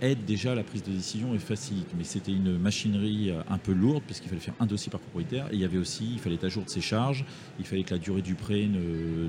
aide 0.00 0.24
déjà 0.24 0.52
à 0.52 0.54
la 0.54 0.64
prise 0.64 0.82
de 0.82 0.90
décision 0.90 1.34
et 1.34 1.38
facilite. 1.38 1.88
Mais 1.96 2.04
c'était 2.04 2.32
une 2.32 2.58
machinerie 2.58 3.30
euh, 3.30 3.42
un 3.48 3.58
peu 3.58 3.72
lourde 3.72 4.02
puisqu'il 4.04 4.28
fallait 4.28 4.40
faire 4.40 4.54
un 4.60 4.66
dossier 4.66 4.90
par 4.90 5.00
propriétaire 5.00 5.46
et 5.50 5.54
il 5.54 5.60
y 5.60 5.64
avait 5.64 5.78
aussi, 5.78 6.08
il 6.12 6.18
fallait 6.18 6.36
être 6.36 6.44
à 6.44 6.48
jour 6.48 6.64
de 6.64 6.70
ses 6.70 6.80
charges, 6.80 7.24
il 7.58 7.64
fallait 7.64 7.82
que 7.82 7.94
la 7.94 7.98
durée 7.98 8.22
du 8.22 8.34
prêt 8.34 8.66
ne, 8.66 9.28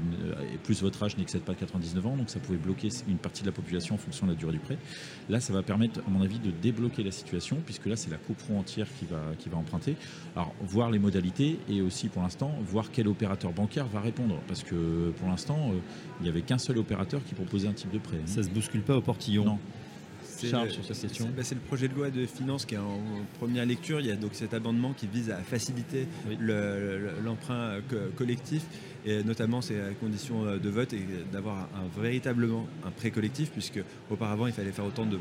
plus 0.63 0.81
votre 0.81 1.01
âge 1.03 1.17
n'excède 1.17 1.41
pas 1.41 1.55
99 1.55 2.05
ans, 2.05 2.17
donc 2.17 2.29
ça 2.29 2.39
pouvait 2.39 2.57
bloquer 2.57 2.89
une 3.07 3.17
partie 3.17 3.41
de 3.41 3.47
la 3.47 3.51
population 3.51 3.95
en 3.95 3.97
fonction 3.97 4.27
de 4.27 4.31
la 4.31 4.37
durée 4.37 4.53
du 4.53 4.59
prêt. 4.59 4.77
Là, 5.29 5.39
ça 5.39 5.53
va 5.53 5.63
permettre, 5.63 5.99
à 6.05 6.09
mon 6.09 6.21
avis, 6.21 6.39
de 6.39 6.51
débloquer 6.51 7.03
la 7.03 7.11
situation 7.11 7.57
puisque 7.65 7.85
là, 7.85 7.95
c'est 7.95 8.11
la 8.11 8.17
copro 8.17 8.57
entière 8.57 8.87
qui 8.99 9.05
va, 9.05 9.19
qui 9.37 9.49
va 9.49 9.57
emprunter. 9.57 9.95
Alors, 10.35 10.53
voir 10.61 10.91
les 10.91 10.99
modalités 10.99 11.59
et 11.69 11.81
aussi 11.81 12.09
pour 12.09 12.21
l'instant, 12.21 12.53
voir 12.65 12.91
quel 12.91 13.07
opérateur 13.07 13.51
bancaire 13.51 13.87
va 13.87 14.01
répondre 14.01 14.39
parce 14.47 14.63
que 14.63 15.11
pour 15.17 15.27
l'instant, 15.27 15.71
euh, 15.71 15.77
il 16.19 16.23
n'y 16.23 16.29
avait 16.29 16.41
qu'un 16.41 16.57
seul 16.57 16.77
opérateur 16.77 17.21
qui 17.23 17.35
proposait 17.35 17.67
un 17.67 17.73
type 17.73 17.91
de 17.91 17.99
prêt. 17.99 18.19
Ça 18.25 18.43
se 18.43 18.49
bouscule 18.49 18.81
pas 18.81 18.97
au 18.97 19.01
portillon. 19.01 19.45
Non 19.45 19.59
sur 20.47 21.27
bah, 21.27 21.43
C'est 21.43 21.55
le 21.55 21.61
projet 21.61 21.87
de 21.87 21.93
loi 21.93 22.09
de 22.09 22.25
finances 22.25 22.65
qui 22.65 22.75
est 22.75 22.79
en 22.79 23.01
première 23.39 23.65
lecture. 23.65 23.99
Il 23.99 24.07
y 24.07 24.11
a 24.11 24.15
donc 24.15 24.31
cet 24.33 24.53
amendement 24.53 24.93
qui 24.93 25.07
vise 25.07 25.29
à 25.29 25.37
faciliter 25.37 26.07
l'emprunt 26.39 27.79
collectif 28.15 28.63
et 29.05 29.23
notamment 29.23 29.61
c'est 29.61 29.77
la 29.77 29.93
condition 29.93 30.45
euh, 30.45 30.57
de 30.57 30.69
vote 30.69 30.93
et 30.93 31.05
d'avoir 31.31 31.69
un, 31.75 32.01
véritablement 32.01 32.67
un 32.85 32.91
prêt 32.91 33.11
collectif 33.11 33.51
puisque 33.51 33.79
auparavant 34.09 34.47
il 34.47 34.53
fallait 34.53 34.71
faire 34.71 34.85
autant 34.85 35.05
de 35.05 35.19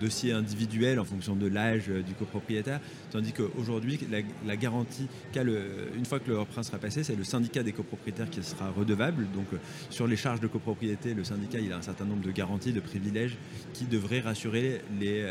dossiers 0.00 0.32
individuels 0.32 0.98
en 0.98 1.04
fonction 1.04 1.34
de 1.34 1.46
l'âge 1.46 1.88
euh, 1.88 2.02
du 2.02 2.14
copropriétaire. 2.14 2.80
Tandis 3.10 3.32
qu'aujourd'hui 3.32 3.98
la, 4.10 4.56
garantie 4.56 5.08
une 5.96 6.04
fois 6.04 6.20
que 6.20 6.30
le 6.30 6.38
emprunt 6.38 6.62
sera 6.62 6.78
passé 6.78 7.02
c'est 7.04 7.16
le 7.16 7.24
syndicat 7.24 7.62
des 7.62 7.72
copropriétaires 7.72 8.28
qui 8.28 8.42
sera 8.42 8.70
redevable. 8.70 9.26
Donc 9.34 9.46
euh, 9.52 9.56
sur 9.90 10.06
les 10.06 10.16
charges 10.16 10.40
de 10.40 10.46
copropriété 10.46 11.14
le 11.14 11.24
syndicat 11.24 11.58
il 11.58 11.72
a 11.72 11.76
un 11.76 11.82
certain 11.82 12.04
nombre 12.04 12.22
de 12.22 12.30
garanties 12.30 12.72
de 12.72 12.80
privilèges 12.80 13.36
qui 13.72 13.84
devraient 13.84 14.20
rassurer 14.20 14.82
les 15.00 15.26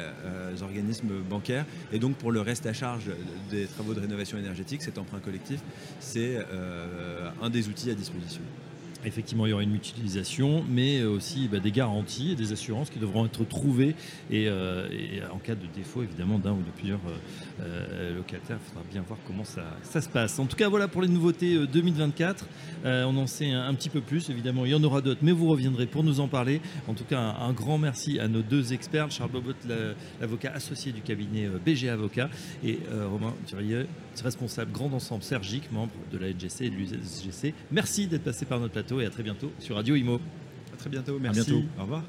organismes 0.61 1.21
bancaires. 1.29 1.65
Et 1.91 1.99
donc 1.99 2.15
pour 2.15 2.31
le 2.31 2.41
reste 2.41 2.65
à 2.65 2.73
charge 2.73 3.11
des 3.49 3.65
travaux 3.65 3.93
de 3.93 3.99
rénovation 3.99 4.37
énergétique 4.37 4.81
cet 4.81 4.97
emprunt 4.97 5.19
collectif 5.19 5.61
c'est 5.99 6.37
un 7.41 7.49
des 7.49 7.69
outils 7.69 7.90
disposition. 7.95 8.41
Effectivement, 9.03 9.47
il 9.47 9.49
y 9.49 9.53
aura 9.53 9.63
une 9.63 9.71
mutualisation, 9.71 10.63
mais 10.69 11.03
aussi 11.03 11.47
bah, 11.47 11.59
des 11.59 11.71
garanties 11.71 12.33
et 12.33 12.35
des 12.35 12.51
assurances 12.51 12.89
qui 12.89 12.99
devront 12.99 13.25
être 13.25 13.43
trouvées. 13.45 13.95
Et, 14.29 14.47
euh, 14.47 14.87
et 14.91 15.23
en 15.31 15.39
cas 15.39 15.55
de 15.55 15.65
défaut, 15.73 16.03
évidemment, 16.03 16.37
d'un 16.37 16.51
ou 16.51 16.61
de 16.61 16.69
plusieurs 16.77 16.99
euh, 17.07 17.61
euh, 17.61 18.15
locataires, 18.15 18.59
il 18.63 18.69
faudra 18.69 18.83
bien 18.91 19.01
voir 19.01 19.17
comment 19.25 19.43
ça, 19.43 19.63
ça, 19.81 20.01
se 20.01 20.09
passe. 20.09 20.37
En 20.37 20.45
tout 20.45 20.55
cas, 20.55 20.69
voilà 20.69 20.87
pour 20.87 21.01
les 21.01 21.07
nouveautés 21.07 21.65
2024. 21.65 22.45
on 22.83 23.17
en 23.17 23.27
sait 23.27 23.51
un, 23.51 23.73
petit 23.73 23.89
peu 23.89 24.01
plus. 24.01 24.29
Évidemment, 24.29 24.65
il 24.65 24.71
y 24.71 24.75
en 24.75 24.83
aura 24.83 25.01
d'autres, 25.01 25.21
mais 25.23 25.31
vous 25.31 25.47
reviendrez 25.47 25.87
pour 25.87 26.03
nous 26.03 26.19
en 26.19 26.27
parler. 26.27 26.61
En 26.87 26.93
tout 26.93 27.05
cas, 27.05 27.19
un, 27.19 27.53
grand 27.53 27.79
merci 27.79 28.19
à 28.19 28.27
nos 28.27 28.41
deux 28.41 28.73
experts, 28.73 29.09
Charles 29.09 29.31
Bobot, 29.31 29.53
l'avocat 30.19 30.51
associé 30.53 30.91
du 30.91 31.01
cabinet 31.01 31.49
BG 31.65 31.89
Avocat, 31.89 32.29
et 32.63 32.79
Romain 33.09 33.33
Thurier, 33.47 33.87
responsable 34.19 34.71
grand 34.71 34.93
ensemble 34.93 35.23
Sergique, 35.23 35.71
membre 35.71 35.93
de 36.11 36.17
la 36.17 36.27
NGC 36.33 36.65
et 36.65 36.69
de 36.69 36.75
l'USGC. 36.75 37.53
Merci 37.71 38.07
d'être 38.07 38.23
passé 38.23 38.45
par 38.45 38.59
notre 38.59 38.73
plateau 38.73 38.99
et 38.99 39.05
à 39.05 39.09
très 39.09 39.23
bientôt 39.23 39.51
sur 39.59 39.75
Radio 39.75 39.95
Imo. 39.95 40.19
À 40.73 40.77
très 40.77 40.89
bientôt, 40.89 41.17
merci. 41.19 41.41
bientôt. 41.41 41.65
Au 41.79 41.83
revoir. 41.83 42.03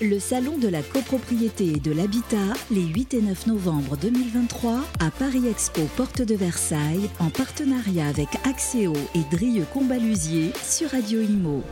Le 0.00 0.18
Salon 0.18 0.58
de 0.58 0.66
la 0.66 0.82
copropriété 0.82 1.74
et 1.76 1.78
de 1.78 1.92
l'habitat, 1.92 2.54
les 2.72 2.82
8 2.82 3.14
et 3.14 3.22
9 3.22 3.46
novembre 3.46 3.96
2023, 3.96 4.80
à 4.98 5.12
Paris 5.12 5.46
Expo 5.46 5.82
Porte 5.96 6.22
de 6.22 6.34
Versailles, 6.34 7.08
en 7.20 7.30
partenariat 7.30 8.08
avec 8.08 8.28
Axéo 8.44 8.94
et 9.14 9.22
Drieux 9.30 9.66
Combalusier 9.72 10.50
sur 10.64 10.90
Radio 10.90 11.20
Imo. 11.20 11.62